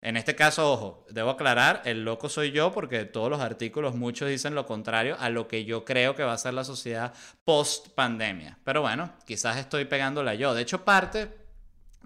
En 0.00 0.16
este 0.16 0.36
caso, 0.36 0.72
ojo, 0.72 1.06
debo 1.10 1.30
aclarar, 1.30 1.82
el 1.84 2.04
loco 2.04 2.28
soy 2.28 2.52
yo 2.52 2.72
porque 2.72 3.04
todos 3.04 3.30
los 3.30 3.40
artículos, 3.40 3.96
muchos 3.96 4.28
dicen 4.28 4.54
lo 4.54 4.64
contrario 4.64 5.16
a 5.18 5.28
lo 5.28 5.48
que 5.48 5.64
yo 5.64 5.84
creo 5.84 6.14
que 6.14 6.22
va 6.22 6.32
a 6.32 6.38
ser 6.38 6.54
la 6.54 6.64
sociedad 6.64 7.12
post 7.44 7.88
pandemia. 7.94 8.58
Pero 8.62 8.80
bueno, 8.80 9.12
quizás 9.26 9.56
estoy 9.56 9.86
pegándola 9.86 10.34
yo. 10.34 10.54
De 10.54 10.62
hecho, 10.62 10.84
parte 10.84 11.28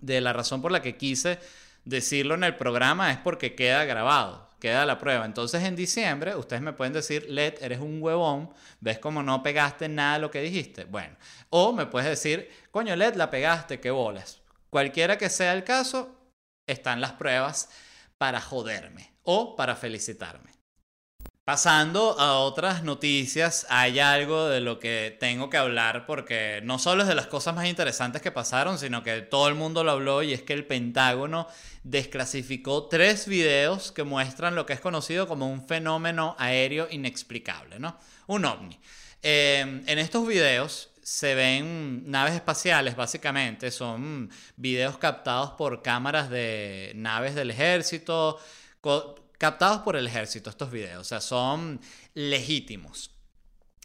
de 0.01 0.21
la 0.23 0.33
razón 0.33 0.63
por 0.63 0.73
la 0.73 0.81
que 0.81 0.97
quise 0.97 1.39
decirlo 1.85 2.35
en 2.35 2.45
el 2.45 2.57
programa 2.57 3.11
es 3.11 3.19
porque 3.19 3.55
queda 3.55 3.85
grabado, 3.85 4.49
queda 4.61 4.87
la 4.87 4.99
prueba. 4.99 5.25
Entonces 5.25 5.63
en 5.65 5.77
diciembre 5.77 6.37
ustedes 6.37 6.63
me 6.63 6.73
pueden 6.73 6.93
decir, 6.93 7.27
Led, 7.29 7.55
eres 7.63 7.81
un 7.81 8.03
huevón, 8.03 8.53
ves 8.81 8.99
como 8.99 9.23
no 9.23 9.43
pegaste 9.43 9.89
nada 9.89 10.15
de 10.15 10.21
lo 10.21 10.31
que 10.31 10.43
dijiste. 10.43 10.85
Bueno, 10.85 11.17
o 11.51 11.73
me 11.73 11.87
puedes 11.87 12.09
decir, 12.09 12.51
coño, 12.71 12.95
Led, 12.97 13.15
la 13.15 13.31
pegaste, 13.31 13.81
qué 13.81 13.91
bolas. 13.91 14.41
Cualquiera 14.71 15.19
que 15.19 15.29
sea 15.29 15.53
el 15.53 15.65
caso, 15.65 16.19
están 16.67 17.01
las 17.01 17.13
pruebas 17.13 17.69
para 18.19 18.41
joderme 18.41 19.13
o 19.25 19.57
para 19.57 19.77
felicitarme. 19.77 20.62
Pasando 21.45 22.21
a 22.21 22.39
otras 22.39 22.85
noticias, 22.85 23.67
hay 23.69 23.99
algo 23.99 24.47
de 24.49 24.61
lo 24.61 24.79
que 24.79 25.17
tengo 25.19 25.51
que 25.51 25.57
hablar 25.57 26.07
porque 26.07 26.61
no 26.63 26.79
solo 26.79 27.03
es 27.03 27.09
de 27.09 27.17
las 27.17 27.27
cosas 27.27 27.53
más 27.53 27.67
interesantes 27.67 28.23
que 28.23 28.31
pasaron, 28.31 28.79
sino 28.79 29.03
que 29.03 29.23
todo 29.23 29.49
el 29.49 29.57
mundo 29.57 29.83
lo 29.83 29.91
habló 29.91 30.23
y 30.23 30.33
es 30.33 30.43
que 30.43 30.53
el 30.53 30.65
Pentágono 30.65 31.49
desclasificó 31.83 32.87
tres 32.87 33.27
videos 33.27 33.91
que 33.91 34.05
muestran 34.05 34.55
lo 34.55 34.67
que 34.67 34.75
es 34.75 34.81
conocido 34.81 35.27
como 35.27 35.51
un 35.51 35.67
fenómeno 35.67 36.37
aéreo 36.39 36.87
inexplicable, 36.89 37.81
¿no? 37.81 37.99
Un 38.29 38.45
ovni. 38.45 38.79
Eh, 39.21 39.83
en 39.85 39.99
estos 39.99 40.25
videos 40.25 40.91
se 41.03 41.35
ven 41.35 42.09
naves 42.09 42.35
espaciales, 42.35 42.95
básicamente. 42.95 43.73
Son 43.73 44.31
videos 44.55 44.97
captados 44.97 45.51
por 45.59 45.83
cámaras 45.83 46.31
de 46.31 46.93
naves 46.95 47.35
del 47.35 47.51
ejército, 47.51 48.39
captados 49.43 49.81
por 49.81 49.97
el 49.97 50.07
ejército 50.07 50.51
estos 50.51 50.71
videos. 50.71 51.01
O 51.01 51.05
sea, 51.05 51.21
son 51.21 51.81
legítimos. 52.15 53.11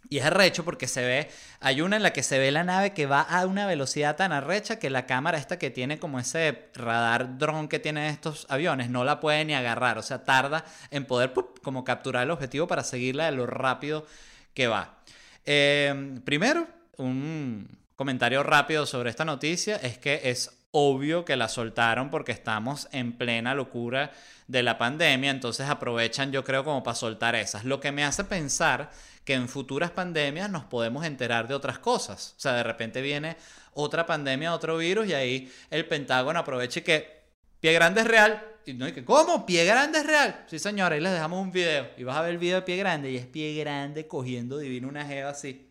Y 0.07 0.19
es 0.19 0.25
arrecho 0.25 0.63
porque 0.63 0.87
se 0.87 1.01
ve, 1.01 1.31
hay 1.59 1.81
una 1.81 1.95
en 1.95 2.03
la 2.03 2.13
que 2.13 2.21
se 2.21 2.37
ve 2.37 2.51
la 2.51 2.63
nave 2.63 2.93
que 2.93 3.07
va 3.07 3.21
a 3.21 3.43
una 3.47 3.65
velocidad 3.65 4.15
tan 4.15 4.31
arrecha 4.33 4.77
que 4.77 4.91
la 4.91 5.07
cámara 5.07 5.39
esta 5.39 5.57
que 5.57 5.71
tiene 5.71 5.97
como 5.97 6.19
ese 6.19 6.69
radar 6.75 7.39
dron 7.39 7.69
que 7.69 7.79
tienen 7.79 8.03
estos 8.03 8.45
aviones 8.49 8.91
no 8.91 9.03
la 9.03 9.19
puede 9.19 9.45
ni 9.45 9.55
agarrar. 9.55 9.97
O 9.97 10.03
sea, 10.03 10.23
tarda 10.23 10.63
en 10.91 11.05
poder 11.05 11.33
como 11.63 11.83
capturar 11.83 12.25
el 12.25 12.31
objetivo 12.31 12.67
para 12.67 12.83
seguirla 12.83 13.25
de 13.25 13.31
lo 13.31 13.47
rápido 13.47 14.05
que 14.53 14.67
va. 14.67 14.99
Eh, 15.43 16.19
primero, 16.23 16.67
un 16.97 17.67
comentario 17.95 18.43
rápido 18.43 18.85
sobre 18.85 19.09
esta 19.09 19.25
noticia 19.25 19.77
es 19.77 19.97
que 19.97 20.21
es 20.25 20.56
obvio 20.79 21.25
que 21.25 21.35
la 21.35 21.49
soltaron 21.49 22.11
porque 22.11 22.31
estamos 22.31 22.87
en 22.91 23.13
plena 23.13 23.55
locura 23.55 24.11
de 24.47 24.61
la 24.61 24.77
pandemia, 24.77 25.31
entonces 25.31 25.67
aprovechan 25.67 26.31
yo 26.31 26.43
creo 26.43 26.63
como 26.63 26.83
para 26.83 26.93
soltar 26.93 27.33
esas, 27.33 27.65
lo 27.65 27.79
que 27.79 27.91
me 27.91 28.03
hace 28.03 28.23
pensar 28.23 28.91
que 29.25 29.33
en 29.33 29.49
futuras 29.49 29.89
pandemias 29.89 30.51
nos 30.51 30.65
podemos 30.65 31.03
enterar 31.03 31.47
de 31.47 31.55
otras 31.55 31.79
cosas, 31.79 32.35
o 32.37 32.39
sea, 32.39 32.53
de 32.53 32.61
repente 32.61 33.01
viene 33.01 33.37
otra 33.73 34.05
pandemia, 34.05 34.53
otro 34.53 34.77
virus 34.77 35.07
y 35.07 35.15
ahí 35.15 35.51
el 35.71 35.87
Pentágono 35.87 36.37
aprovecha 36.37 36.81
que 36.81 37.23
pie 37.59 37.73
grande 37.73 38.01
es 38.01 38.07
real, 38.07 38.43
y 38.63 38.73
no, 38.73 38.93
que, 38.93 39.03
¿cómo? 39.03 39.47
¿Pie 39.47 39.65
grande 39.65 39.97
es 39.97 40.05
real? 40.05 40.45
Sí, 40.47 40.59
señora, 40.59 40.93
ahí 40.93 41.01
les 41.01 41.13
dejamos 41.13 41.41
un 41.41 41.53
video. 41.53 41.89
Y 41.97 42.03
vas 42.03 42.17
a 42.17 42.21
ver 42.21 42.31
el 42.31 42.37
video 42.37 42.57
de 42.57 42.63
pie 42.63 42.75
grande. 42.75 43.09
Y 43.09 43.15
es 43.15 43.25
pie 43.25 43.55
grande 43.55 44.09
cogiendo 44.09 44.57
divino 44.57 44.89
una 44.89 45.05
jeva 45.05 45.29
así. 45.29 45.67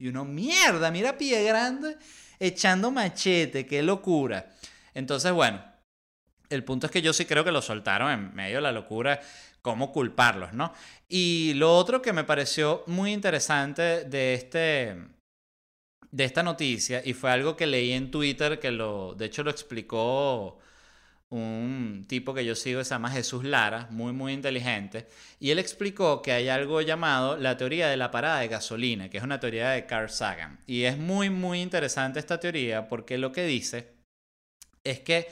Y 0.00 0.08
uno, 0.08 0.24
mierda, 0.24 0.90
mira 0.90 1.18
Pie 1.18 1.42
Grande 1.42 1.96
echando 2.38 2.90
machete, 2.90 3.66
qué 3.66 3.82
locura. 3.82 4.54
Entonces, 4.94 5.32
bueno, 5.32 5.62
el 6.50 6.64
punto 6.64 6.86
es 6.86 6.92
que 6.92 7.02
yo 7.02 7.12
sí 7.12 7.26
creo 7.26 7.44
que 7.44 7.52
lo 7.52 7.62
soltaron 7.62 8.10
en 8.10 8.34
medio 8.34 8.56
de 8.56 8.62
la 8.62 8.72
locura, 8.72 9.20
cómo 9.62 9.92
culparlos, 9.92 10.52
¿no? 10.52 10.72
Y 11.08 11.52
lo 11.54 11.76
otro 11.76 12.00
que 12.02 12.12
me 12.12 12.24
pareció 12.24 12.84
muy 12.86 13.12
interesante 13.12 14.04
de 14.04 14.34
este 14.34 14.96
de 16.10 16.24
esta 16.24 16.42
noticia 16.42 17.02
y 17.04 17.12
fue 17.12 17.30
algo 17.30 17.54
que 17.54 17.66
leí 17.66 17.92
en 17.92 18.10
Twitter 18.10 18.58
que 18.58 18.70
lo 18.70 19.14
de 19.14 19.26
hecho 19.26 19.42
lo 19.42 19.50
explicó 19.50 20.58
un 21.30 22.06
tipo 22.08 22.32
que 22.32 22.44
yo 22.44 22.54
sigo 22.54 22.82
se 22.84 22.90
llama 22.90 23.10
Jesús 23.10 23.44
Lara, 23.44 23.88
muy 23.90 24.12
muy 24.12 24.32
inteligente, 24.32 25.08
y 25.40 25.50
él 25.50 25.58
explicó 25.58 26.22
que 26.22 26.32
hay 26.32 26.48
algo 26.48 26.80
llamado 26.80 27.36
la 27.36 27.56
teoría 27.56 27.88
de 27.88 27.96
la 27.96 28.10
parada 28.10 28.40
de 28.40 28.48
gasolina, 28.48 29.10
que 29.10 29.18
es 29.18 29.24
una 29.24 29.40
teoría 29.40 29.70
de 29.70 29.86
Carl 29.86 30.10
Sagan. 30.10 30.60
Y 30.66 30.84
es 30.84 30.96
muy 30.98 31.30
muy 31.30 31.60
interesante 31.60 32.18
esta 32.18 32.40
teoría 32.40 32.88
porque 32.88 33.18
lo 33.18 33.32
que 33.32 33.44
dice 33.44 33.92
es 34.84 35.00
que 35.00 35.28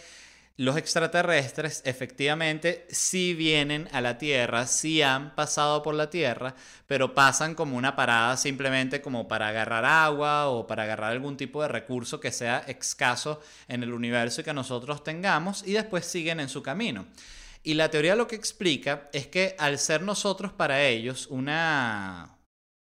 los 0.58 0.78
extraterrestres 0.78 1.82
efectivamente 1.84 2.86
sí 2.88 3.34
vienen 3.34 3.88
a 3.92 4.00
la 4.00 4.16
Tierra, 4.16 4.66
sí 4.66 5.02
han 5.02 5.34
pasado 5.34 5.82
por 5.82 5.94
la 5.94 6.08
Tierra, 6.08 6.54
pero 6.86 7.14
pasan 7.14 7.54
como 7.54 7.76
una 7.76 7.94
parada 7.94 8.38
simplemente 8.38 9.02
como 9.02 9.28
para 9.28 9.48
agarrar 9.48 9.84
agua 9.84 10.48
o 10.48 10.66
para 10.66 10.84
agarrar 10.84 11.12
algún 11.12 11.36
tipo 11.36 11.60
de 11.60 11.68
recurso 11.68 12.20
que 12.20 12.32
sea 12.32 12.64
escaso 12.68 13.42
en 13.68 13.82
el 13.82 13.92
universo 13.92 14.40
y 14.40 14.44
que 14.44 14.54
nosotros 14.54 15.04
tengamos 15.04 15.62
y 15.66 15.72
después 15.72 16.06
siguen 16.06 16.40
en 16.40 16.48
su 16.48 16.62
camino. 16.62 17.06
Y 17.62 17.74
la 17.74 17.90
teoría 17.90 18.16
lo 18.16 18.26
que 18.26 18.36
explica 18.36 19.10
es 19.12 19.26
que 19.26 19.56
al 19.58 19.78
ser 19.78 20.02
nosotros 20.02 20.52
para 20.52 20.86
ellos 20.86 21.26
una 21.26 22.32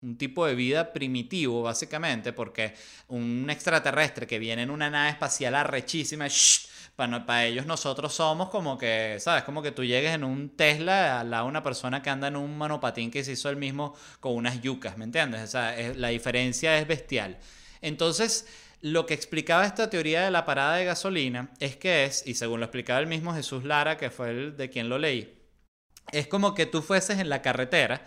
un 0.00 0.16
tipo 0.16 0.46
de 0.46 0.54
vida 0.54 0.92
primitivo, 0.92 1.62
básicamente, 1.62 2.32
porque 2.32 2.74
un 3.08 3.48
extraterrestre 3.50 4.26
que 4.26 4.38
viene 4.38 4.62
en 4.62 4.70
una 4.70 4.90
nave 4.90 5.10
espacial 5.10 5.56
arrechísima, 5.56 6.28
para, 6.98 7.46
ellos 7.46 7.64
nosotros 7.64 8.12
somos 8.12 8.48
como 8.50 8.76
que, 8.76 9.18
¿sabes? 9.20 9.44
Como 9.44 9.62
que 9.62 9.70
tú 9.70 9.84
llegues 9.84 10.12
en 10.12 10.24
un 10.24 10.50
Tesla 10.50 11.20
al 11.20 11.30
lado 11.30 11.46
una 11.46 11.62
persona 11.62 12.02
que 12.02 12.10
anda 12.10 12.26
en 12.26 12.34
un 12.34 12.58
monopatín 12.58 13.12
que 13.12 13.22
se 13.22 13.32
hizo 13.32 13.48
el 13.50 13.56
mismo 13.56 13.94
con 14.18 14.34
unas 14.34 14.60
yucas, 14.62 14.98
¿me 14.98 15.04
entiendes? 15.04 15.42
O 15.42 15.46
sea, 15.46 15.76
la 15.94 16.08
diferencia 16.08 16.76
es 16.76 16.88
bestial. 16.88 17.38
Entonces, 17.82 18.48
lo 18.80 19.06
que 19.06 19.14
explicaba 19.14 19.64
esta 19.64 19.88
teoría 19.88 20.24
de 20.24 20.32
la 20.32 20.44
parada 20.44 20.74
de 20.74 20.86
gasolina 20.86 21.52
es 21.60 21.76
que 21.76 22.04
es, 22.04 22.26
y 22.26 22.34
según 22.34 22.58
lo 22.58 22.66
explicaba 22.66 22.98
el 22.98 23.06
mismo 23.06 23.32
Jesús 23.32 23.62
Lara, 23.62 23.96
que 23.96 24.10
fue 24.10 24.30
el 24.30 24.56
de 24.56 24.68
quien 24.68 24.88
lo 24.88 24.98
leí, 24.98 25.38
es 26.10 26.26
como 26.26 26.52
que 26.54 26.66
tú 26.66 26.82
fueses 26.82 27.20
en 27.20 27.28
la 27.28 27.42
carretera 27.42 28.04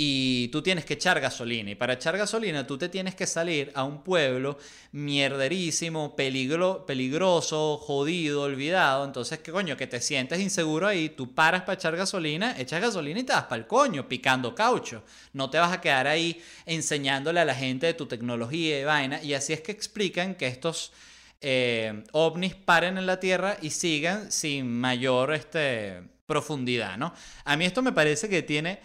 y 0.00 0.46
tú 0.52 0.62
tienes 0.62 0.84
que 0.84 0.94
echar 0.94 1.20
gasolina. 1.20 1.72
Y 1.72 1.74
para 1.74 1.94
echar 1.94 2.16
gasolina 2.16 2.64
tú 2.64 2.78
te 2.78 2.88
tienes 2.88 3.16
que 3.16 3.26
salir 3.26 3.72
a 3.74 3.82
un 3.82 4.04
pueblo 4.04 4.56
mierderísimo, 4.92 6.14
peligro, 6.14 6.86
peligroso, 6.86 7.78
jodido, 7.78 8.42
olvidado. 8.42 9.04
Entonces, 9.04 9.40
¿qué 9.40 9.50
coño? 9.50 9.76
Que 9.76 9.88
te 9.88 10.00
sientes 10.00 10.38
inseguro 10.38 10.86
ahí, 10.86 11.08
tú 11.08 11.34
paras 11.34 11.62
para 11.62 11.72
echar 11.72 11.96
gasolina, 11.96 12.54
echas 12.60 12.80
gasolina 12.80 13.18
y 13.18 13.24
te 13.24 13.32
vas 13.32 13.46
para 13.46 13.60
el 13.60 13.66
coño, 13.66 14.06
picando 14.06 14.54
caucho. 14.54 15.02
No 15.32 15.50
te 15.50 15.58
vas 15.58 15.72
a 15.72 15.80
quedar 15.80 16.06
ahí 16.06 16.40
enseñándole 16.64 17.40
a 17.40 17.44
la 17.44 17.56
gente 17.56 17.86
de 17.86 17.94
tu 17.94 18.06
tecnología 18.06 18.80
y 18.80 18.84
vaina. 18.84 19.20
Y 19.20 19.34
así 19.34 19.52
es 19.52 19.62
que 19.62 19.72
explican 19.72 20.36
que 20.36 20.46
estos... 20.46 20.92
Eh, 21.40 22.02
ovnis 22.10 22.56
paren 22.56 22.98
en 22.98 23.06
la 23.06 23.20
Tierra 23.20 23.58
y 23.62 23.70
sigan 23.70 24.32
sin 24.32 24.68
mayor 24.68 25.32
este, 25.32 26.02
profundidad, 26.26 26.98
¿no? 26.98 27.14
A 27.44 27.56
mí 27.56 27.64
esto 27.64 27.80
me 27.80 27.92
parece 27.92 28.28
que 28.28 28.42
tiene 28.42 28.80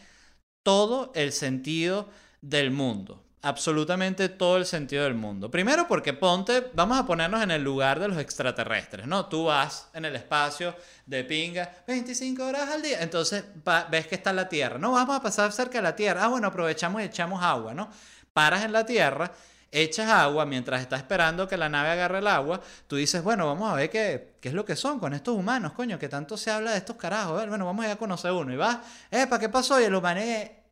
todo 0.63 1.12
el 1.13 1.32
sentido 1.32 2.10
del 2.41 2.71
mundo. 2.71 3.23
Absolutamente 3.41 4.30
todo 4.30 4.56
el 4.56 4.65
sentido 4.65 5.04
del 5.04 5.15
mundo. 5.15 5.52
Primero 5.52 5.86
porque 5.86 6.13
ponte, 6.13 6.71
vamos 6.73 6.97
a 6.97 7.06
ponernos 7.06 7.43
en 7.43 7.52
el 7.52 7.62
lugar 7.62 7.99
de 7.99 8.08
los 8.08 8.17
extraterrestres, 8.17 9.06
¿no? 9.06 9.26
Tú 9.26 9.45
vas 9.45 9.89
en 9.93 10.06
el 10.06 10.15
espacio 10.15 10.73
de 11.06 11.26
pinga 11.26 11.69
25 11.86 12.41
horas 12.41 12.69
al 12.69 12.82
día, 12.82 13.02
entonces 13.02 13.43
ves 13.91 14.08
que 14.08 14.15
está 14.15 14.32
la 14.32 14.47
Tierra. 14.47 14.78
No, 14.78 14.93
vamos 14.93 15.17
a 15.17 15.21
pasar 15.21 15.52
cerca 15.52 15.80
de 15.80 15.82
la 15.82 15.95
Tierra. 15.95 16.23
Ah, 16.23 16.28
bueno, 16.30 16.47
aprovechamos 16.47 17.02
y 17.02 17.06
echamos 17.06 17.43
agua, 17.43 17.73
¿no? 17.73 17.89
Paras 18.32 18.63
en 18.63 18.71
la 18.71 18.86
Tierra, 18.86 19.30
echas 19.74 20.10
agua 20.10 20.46
mientras 20.46 20.82
estás 20.82 21.02
esperando 21.02 21.48
que 21.48 21.58
la 21.58 21.68
nave 21.68 21.90
agarre 21.90 22.20
el 22.20 22.28
agua. 22.28 22.62
Tú 22.88 22.96
dices, 22.96 23.22
bueno, 23.24 23.48
vamos 23.48 23.72
a 23.72 23.76
ver 23.76 23.90
qué, 23.90 24.36
qué 24.40 24.50
es 24.50 24.54
lo 24.54 24.64
que 24.64 24.76
son 24.76 25.00
con 25.00 25.14
estos 25.14 25.36
humanos, 25.36 25.74
coño, 25.74 26.00
que 26.00 26.08
tanto 26.08 26.38
se 26.38 26.52
habla 26.52 26.72
de 26.72 26.78
estos 26.78 26.96
carajos. 26.96 27.48
Bueno, 27.48 27.66
vamos 27.66 27.84
a 27.84 27.88
ir 27.90 27.94
a 27.94 27.98
conocer 27.98 28.32
uno. 28.32 28.54
Y 28.54 28.56
vas, 28.56 28.78
¿para 29.10 29.40
¿qué 29.40 29.50
pasó? 29.50 29.82
Y 29.82 29.86
el 29.86 29.96
humano 29.96 30.22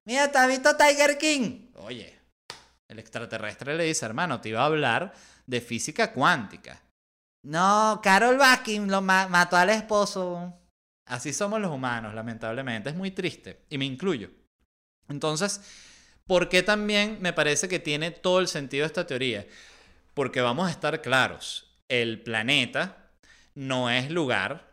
Mira, 0.06 0.32
¿te 0.32 0.38
has 0.38 0.48
visto 0.48 0.76
Tiger 0.76 1.18
King? 1.18 1.68
Oye, 1.76 2.20
el 2.88 3.00
extraterrestre 3.00 3.76
le 3.76 3.84
dice, 3.84 4.06
hermano, 4.06 4.42
te 4.42 4.50
iba 4.50 4.62
a 4.62 4.66
hablar 4.66 5.14
de 5.46 5.62
física 5.62 6.12
cuántica. 6.12 6.82
No, 7.44 8.00
Carol 8.04 8.38
Baskin 8.38 8.90
lo 8.90 9.02
mató 9.02 9.58
al 9.58 9.70
esposo. 9.70 10.54
Así 11.08 11.34
somos 11.34 11.60
los 11.60 11.72
humanos, 11.72 12.14
lamentablemente. 12.14 12.90
Es 12.90 12.96
muy 12.96 13.12
triste. 13.12 13.66
Y 13.70 13.78
me 13.78 13.86
incluyo. 13.86 14.30
Entonces, 15.08 15.62
¿por 16.32 16.48
qué 16.48 16.64
también 16.64 17.18
me 17.20 17.34
parece 17.34 17.68
que 17.68 17.80
tiene 17.80 18.10
todo 18.10 18.40
el 18.40 18.48
sentido 18.48 18.86
esta 18.86 19.06
teoría? 19.06 19.46
Porque 20.14 20.40
vamos 20.40 20.70
a 20.70 20.72
estar 20.72 21.02
claros. 21.02 21.76
El 21.90 22.22
planeta 22.22 23.10
no 23.54 23.90
es 23.90 24.10
lugar 24.10 24.72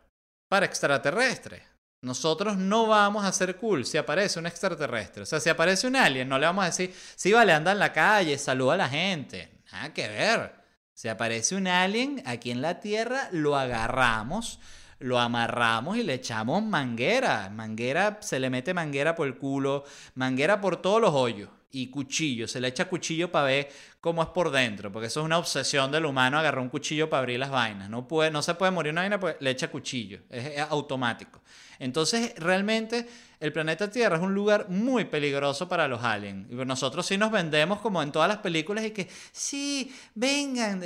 para 0.49 0.67
extraterrestres. 0.67 1.65
Nosotros 2.01 2.59
no 2.59 2.87
vamos 2.87 3.25
a 3.25 3.33
ser 3.33 3.57
cool 3.57 3.85
si 3.85 3.99
aparece 3.99 4.39
un 4.39 4.47
extraterrestre. 4.47 5.25
O 5.25 5.27
sea, 5.27 5.41
si 5.41 5.49
aparece 5.49 5.89
un 5.89 5.97
alien, 5.97 6.29
no 6.29 6.39
le 6.39 6.47
vamos 6.47 6.63
a 6.63 6.69
decir, 6.69 6.95
sí, 7.17 7.33
vale, 7.33 7.53
anda 7.53 7.73
en 7.73 7.81
la 7.81 7.93
calle, 7.93 8.39
saluda 8.39 8.75
a 8.75 8.77
la 8.77 8.89
gente. 8.89 9.51
Nada 9.73 9.93
que 9.93 10.07
ver. 10.07 10.55
Si 10.95 11.09
aparece 11.09 11.57
un 11.57 11.67
alien 11.67 12.23
aquí 12.25 12.53
en 12.53 12.63
la 12.63 12.79
Tierra, 12.79 13.31
lo 13.33 13.57
agarramos, 13.57 14.61
lo 14.99 15.19
amarramos 15.19 15.97
y 15.97 16.03
le 16.03 16.15
echamos 16.15 16.63
manguera. 16.63 17.51
Manguera, 17.51 18.19
se 18.21 18.41
le 18.41 18.51
mete 18.51 18.75
manguera 18.75 19.15
por 19.15 19.27
el 19.27 19.37
culo, 19.37 19.85
manguera 20.15 20.61
por 20.61 20.83
todos 20.83 21.01
los 21.01 21.15
hoyos 21.15 21.51
y 21.71 21.89
cuchillo. 21.89 22.49
Se 22.49 22.61
le 22.61 22.69
echa 22.69 22.89
cuchillo 22.89 23.31
para 23.31 23.47
ver 23.47 23.69
cómo 24.01 24.23
es 24.23 24.29
por 24.29 24.51
dentro, 24.51 24.91
porque 24.91 25.09
eso 25.09 25.21
es 25.21 25.27
una 25.27 25.39
obsesión 25.39 25.93
del 25.93 26.07
humano, 26.07 26.39
agarrar 26.39 26.61
un 26.61 26.69
cuchillo 26.69 27.11
para 27.11 27.21
abrir 27.21 27.39
las 27.39 27.51
vainas. 27.51 27.91
No, 27.91 28.07
puede, 28.09 28.31
no 28.31 28.43
se 28.43 28.55
puede 28.55 28.73
morir 28.73 28.93
una 28.93 29.03
vaina, 29.03 29.21
pues 29.21 29.37
le 29.41 29.51
echa 29.51 29.71
cuchillo. 29.71 30.21
Es, 30.31 30.59
automático. 30.61 31.43
Entonces, 31.79 32.35
realmente, 32.37 33.07
el 33.41 33.53
planeta 33.53 33.91
Tierra 33.91 34.17
es 34.17 34.23
un 34.23 34.35
lugar 34.35 34.69
muy 34.69 35.05
peligroso 35.05 35.69
para 35.69 35.87
los 35.87 36.03
aliens. 36.03 36.51
Y 36.51 36.55
nosotros 36.55 37.07
sí 37.07 37.17
nos 37.17 37.31
vendemos 37.31 37.81
como 37.81 38.03
en 38.03 38.11
todas 38.11 38.29
las 38.29 38.39
películas 38.39 38.85
y 38.85 38.91
que, 38.91 39.09
sí, 39.31 39.95
vengan, 40.15 40.83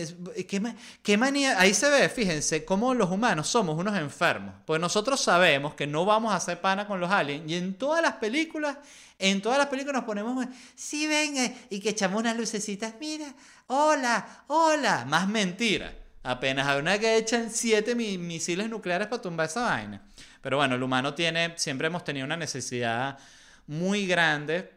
qué, 1.03 1.17
manía. 1.17 1.59
Ahí 1.59 1.73
se 1.73 1.89
ve, 1.89 2.09
fíjense, 2.11 2.65
cómo 2.65 2.93
los 2.93 3.11
humanos 3.11 3.49
somos 3.49 3.79
unos 3.79 3.97
enfermos. 3.97 4.55
Pues 4.67 4.81
nosotros 4.81 5.21
sabemos 5.21 5.75
que 5.75 5.87
no 5.87 6.05
vamos 6.05 6.33
a 6.33 6.37
hacer 6.37 6.61
pana 6.61 6.87
con 6.87 7.01
los 7.01 7.11
aliens 7.11 7.51
y 7.51 7.55
en 7.55 7.75
todas 7.75 8.03
las 8.03 8.15
películas 8.15 8.77
en 9.19 9.41
todas 9.41 9.57
las 9.57 9.69
películas 9.69 9.95
nos 9.95 10.05
ponemos, 10.05 10.45
sí, 10.75 11.07
venga, 11.07 11.49
y 11.71 11.79
que 11.79 11.91
echamos 11.91 12.19
unas 12.19 12.37
lucecitas, 12.37 12.95
mira, 12.99 13.33
hola, 13.69 14.45
hola, 14.49 15.05
más 15.07 15.29
mentira. 15.29 15.95
Apenas 16.25 16.67
hay 16.67 16.81
una 16.81 16.99
que 16.99 17.17
echan 17.17 17.51
siete 17.51 17.95
misiles 17.95 18.69
nucleares 18.69 19.07
para 19.07 19.23
tumbar 19.23 19.47
esa 19.47 19.63
vaina. 19.63 20.03
Pero 20.43 20.59
bueno, 20.59 20.75
el 20.75 20.83
humano 20.83 21.15
tiene, 21.15 21.55
siempre 21.57 21.87
hemos 21.87 22.05
tenido 22.05 22.27
una 22.27 22.37
necesidad 22.37 23.19
muy 23.67 24.07
grande, 24.07 24.71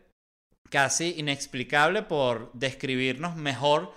casi 0.70 1.16
inexplicable, 1.18 2.04
por 2.04 2.52
describirnos 2.54 3.36
mejor 3.36 3.94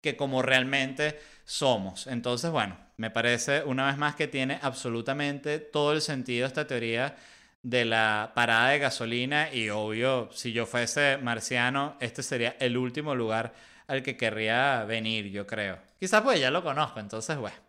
que 0.00 0.16
como 0.16 0.42
realmente 0.42 1.18
somos. 1.44 2.06
Entonces, 2.06 2.50
bueno, 2.50 2.76
me 2.96 3.10
parece 3.10 3.64
una 3.64 3.86
vez 3.86 3.96
más 3.96 4.14
que 4.14 4.28
tiene 4.28 4.58
absolutamente 4.62 5.58
todo 5.58 5.92
el 5.92 6.00
sentido 6.00 6.46
esta 6.46 6.66
teoría 6.66 7.16
de 7.62 7.84
la 7.84 8.32
parada 8.34 8.70
de 8.70 8.78
gasolina 8.78 9.52
y 9.52 9.70
obvio, 9.70 10.30
si 10.32 10.52
yo 10.52 10.66
fuese 10.66 11.16
marciano, 11.18 11.96
este 12.00 12.22
sería 12.22 12.56
el 12.60 12.76
último 12.76 13.14
lugar 13.14 13.54
al 13.88 14.02
que 14.02 14.16
querría 14.16 14.84
venir, 14.84 15.30
yo 15.30 15.46
creo. 15.46 15.78
Quizás 15.98 16.22
pues 16.22 16.40
ya 16.40 16.50
lo 16.50 16.62
conozco, 16.62 17.00
entonces 17.00 17.36
bueno. 17.36 17.65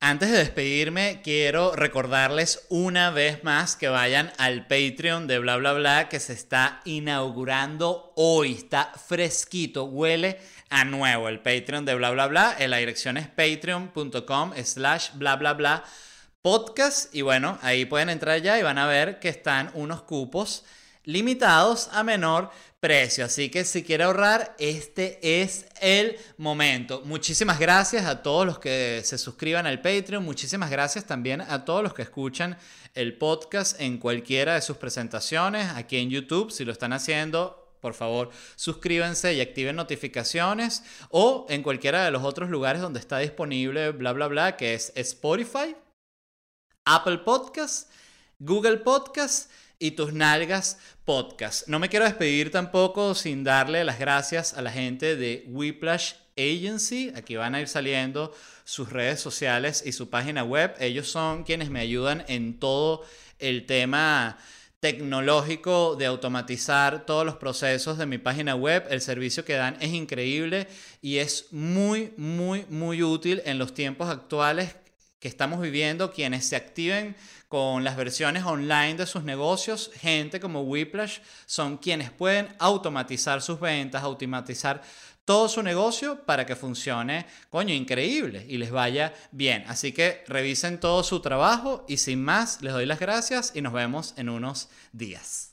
Antes 0.00 0.30
de 0.30 0.38
despedirme, 0.38 1.22
quiero 1.24 1.74
recordarles 1.74 2.66
una 2.68 3.10
vez 3.10 3.42
más 3.42 3.74
que 3.74 3.88
vayan 3.88 4.32
al 4.36 4.66
Patreon 4.66 5.26
de 5.26 5.38
bla 5.38 5.56
bla 5.56 5.72
bla 5.72 6.08
que 6.10 6.20
se 6.20 6.34
está 6.34 6.82
inaugurando 6.84 8.12
hoy. 8.16 8.52
Está 8.52 8.92
fresquito, 9.06 9.84
huele 9.84 10.38
a 10.68 10.84
nuevo 10.84 11.28
el 11.28 11.40
Patreon 11.40 11.84
de 11.84 11.94
bla 11.94 12.10
bla 12.10 12.26
bla. 12.26 12.56
La 12.68 12.76
dirección 12.76 13.16
es 13.16 13.28
patreon.com 13.28 14.52
slash 14.62 15.10
bla 15.14 15.36
bla 15.36 15.54
bla 15.54 15.84
podcast 16.42 17.14
y 17.14 17.22
bueno, 17.22 17.58
ahí 17.62 17.86
pueden 17.86 18.10
entrar 18.10 18.42
ya 18.42 18.58
y 18.58 18.62
van 18.62 18.76
a 18.76 18.86
ver 18.86 19.18
que 19.18 19.30
están 19.30 19.70
unos 19.72 20.02
cupos 20.02 20.66
limitados 21.04 21.88
a 21.92 22.02
menor 22.02 22.50
Así 22.84 23.48
que 23.48 23.64
si 23.64 23.82
quiere 23.82 24.04
ahorrar, 24.04 24.54
este 24.58 25.42
es 25.42 25.64
el 25.80 26.18
momento. 26.36 27.00
Muchísimas 27.06 27.58
gracias 27.58 28.04
a 28.04 28.22
todos 28.22 28.44
los 28.44 28.58
que 28.58 29.00
se 29.04 29.16
suscriban 29.16 29.66
al 29.66 29.80
Patreon. 29.80 30.22
Muchísimas 30.22 30.70
gracias 30.70 31.06
también 31.06 31.40
a 31.40 31.64
todos 31.64 31.82
los 31.82 31.94
que 31.94 32.02
escuchan 32.02 32.58
el 32.92 33.16
podcast 33.16 33.80
en 33.80 33.96
cualquiera 33.96 34.54
de 34.54 34.60
sus 34.60 34.76
presentaciones. 34.76 35.70
Aquí 35.76 35.96
en 35.96 36.10
YouTube, 36.10 36.50
si 36.50 36.66
lo 36.66 36.72
están 36.72 36.92
haciendo, 36.92 37.74
por 37.80 37.94
favor, 37.94 38.28
suscríbanse 38.54 39.32
y 39.32 39.40
activen 39.40 39.76
notificaciones. 39.76 40.82
O 41.08 41.46
en 41.48 41.62
cualquiera 41.62 42.04
de 42.04 42.10
los 42.10 42.22
otros 42.22 42.50
lugares 42.50 42.82
donde 42.82 43.00
está 43.00 43.16
disponible, 43.16 43.92
bla, 43.92 44.12
bla, 44.12 44.26
bla, 44.26 44.56
que 44.58 44.74
es 44.74 44.92
Spotify 44.94 45.74
Apple 46.84 47.16
Podcast, 47.24 47.90
Google 48.40 48.76
Podcast 48.76 49.50
y 49.84 49.90
tus 49.90 50.14
nalgas 50.14 50.78
podcast. 51.04 51.68
No 51.68 51.78
me 51.78 51.90
quiero 51.90 52.06
despedir 52.06 52.50
tampoco 52.50 53.14
sin 53.14 53.44
darle 53.44 53.84
las 53.84 53.98
gracias 53.98 54.54
a 54.54 54.62
la 54.62 54.72
gente 54.72 55.14
de 55.14 55.44
Whiplash 55.46 56.14
Agency. 56.38 57.12
Aquí 57.14 57.36
van 57.36 57.54
a 57.54 57.60
ir 57.60 57.68
saliendo 57.68 58.34
sus 58.64 58.90
redes 58.90 59.20
sociales 59.20 59.82
y 59.84 59.92
su 59.92 60.08
página 60.08 60.42
web. 60.42 60.74
Ellos 60.80 61.08
son 61.08 61.44
quienes 61.44 61.68
me 61.68 61.80
ayudan 61.80 62.24
en 62.28 62.58
todo 62.58 63.04
el 63.38 63.66
tema 63.66 64.38
tecnológico 64.80 65.96
de 65.96 66.06
automatizar 66.06 67.04
todos 67.04 67.26
los 67.26 67.36
procesos 67.36 67.98
de 67.98 68.06
mi 68.06 68.16
página 68.16 68.54
web. 68.54 68.86
El 68.88 69.02
servicio 69.02 69.44
que 69.44 69.52
dan 69.52 69.76
es 69.80 69.92
increíble 69.92 70.66
y 71.02 71.18
es 71.18 71.52
muy, 71.52 72.14
muy, 72.16 72.64
muy 72.70 73.02
útil 73.02 73.42
en 73.44 73.58
los 73.58 73.74
tiempos 73.74 74.08
actuales 74.08 74.76
que 75.20 75.28
estamos 75.28 75.60
viviendo, 75.60 76.10
quienes 76.10 76.46
se 76.46 76.56
activen 76.56 77.16
con 77.54 77.84
las 77.84 77.96
versiones 77.96 78.42
online 78.42 78.96
de 78.96 79.06
sus 79.06 79.22
negocios, 79.22 79.92
gente 80.00 80.40
como 80.40 80.62
Whiplash, 80.62 81.20
son 81.46 81.76
quienes 81.76 82.10
pueden 82.10 82.48
automatizar 82.58 83.40
sus 83.42 83.60
ventas, 83.60 84.02
automatizar 84.02 84.82
todo 85.24 85.48
su 85.48 85.62
negocio 85.62 86.24
para 86.24 86.46
que 86.46 86.56
funcione, 86.56 87.26
coño, 87.50 87.72
increíble 87.72 88.44
y 88.48 88.58
les 88.58 88.72
vaya 88.72 89.14
bien. 89.30 89.62
Así 89.68 89.92
que 89.92 90.24
revisen 90.26 90.80
todo 90.80 91.04
su 91.04 91.20
trabajo 91.20 91.84
y 91.86 91.98
sin 91.98 92.24
más, 92.24 92.60
les 92.60 92.72
doy 92.72 92.86
las 92.86 92.98
gracias 92.98 93.52
y 93.54 93.60
nos 93.60 93.72
vemos 93.72 94.14
en 94.16 94.30
unos 94.30 94.68
días. 94.90 95.52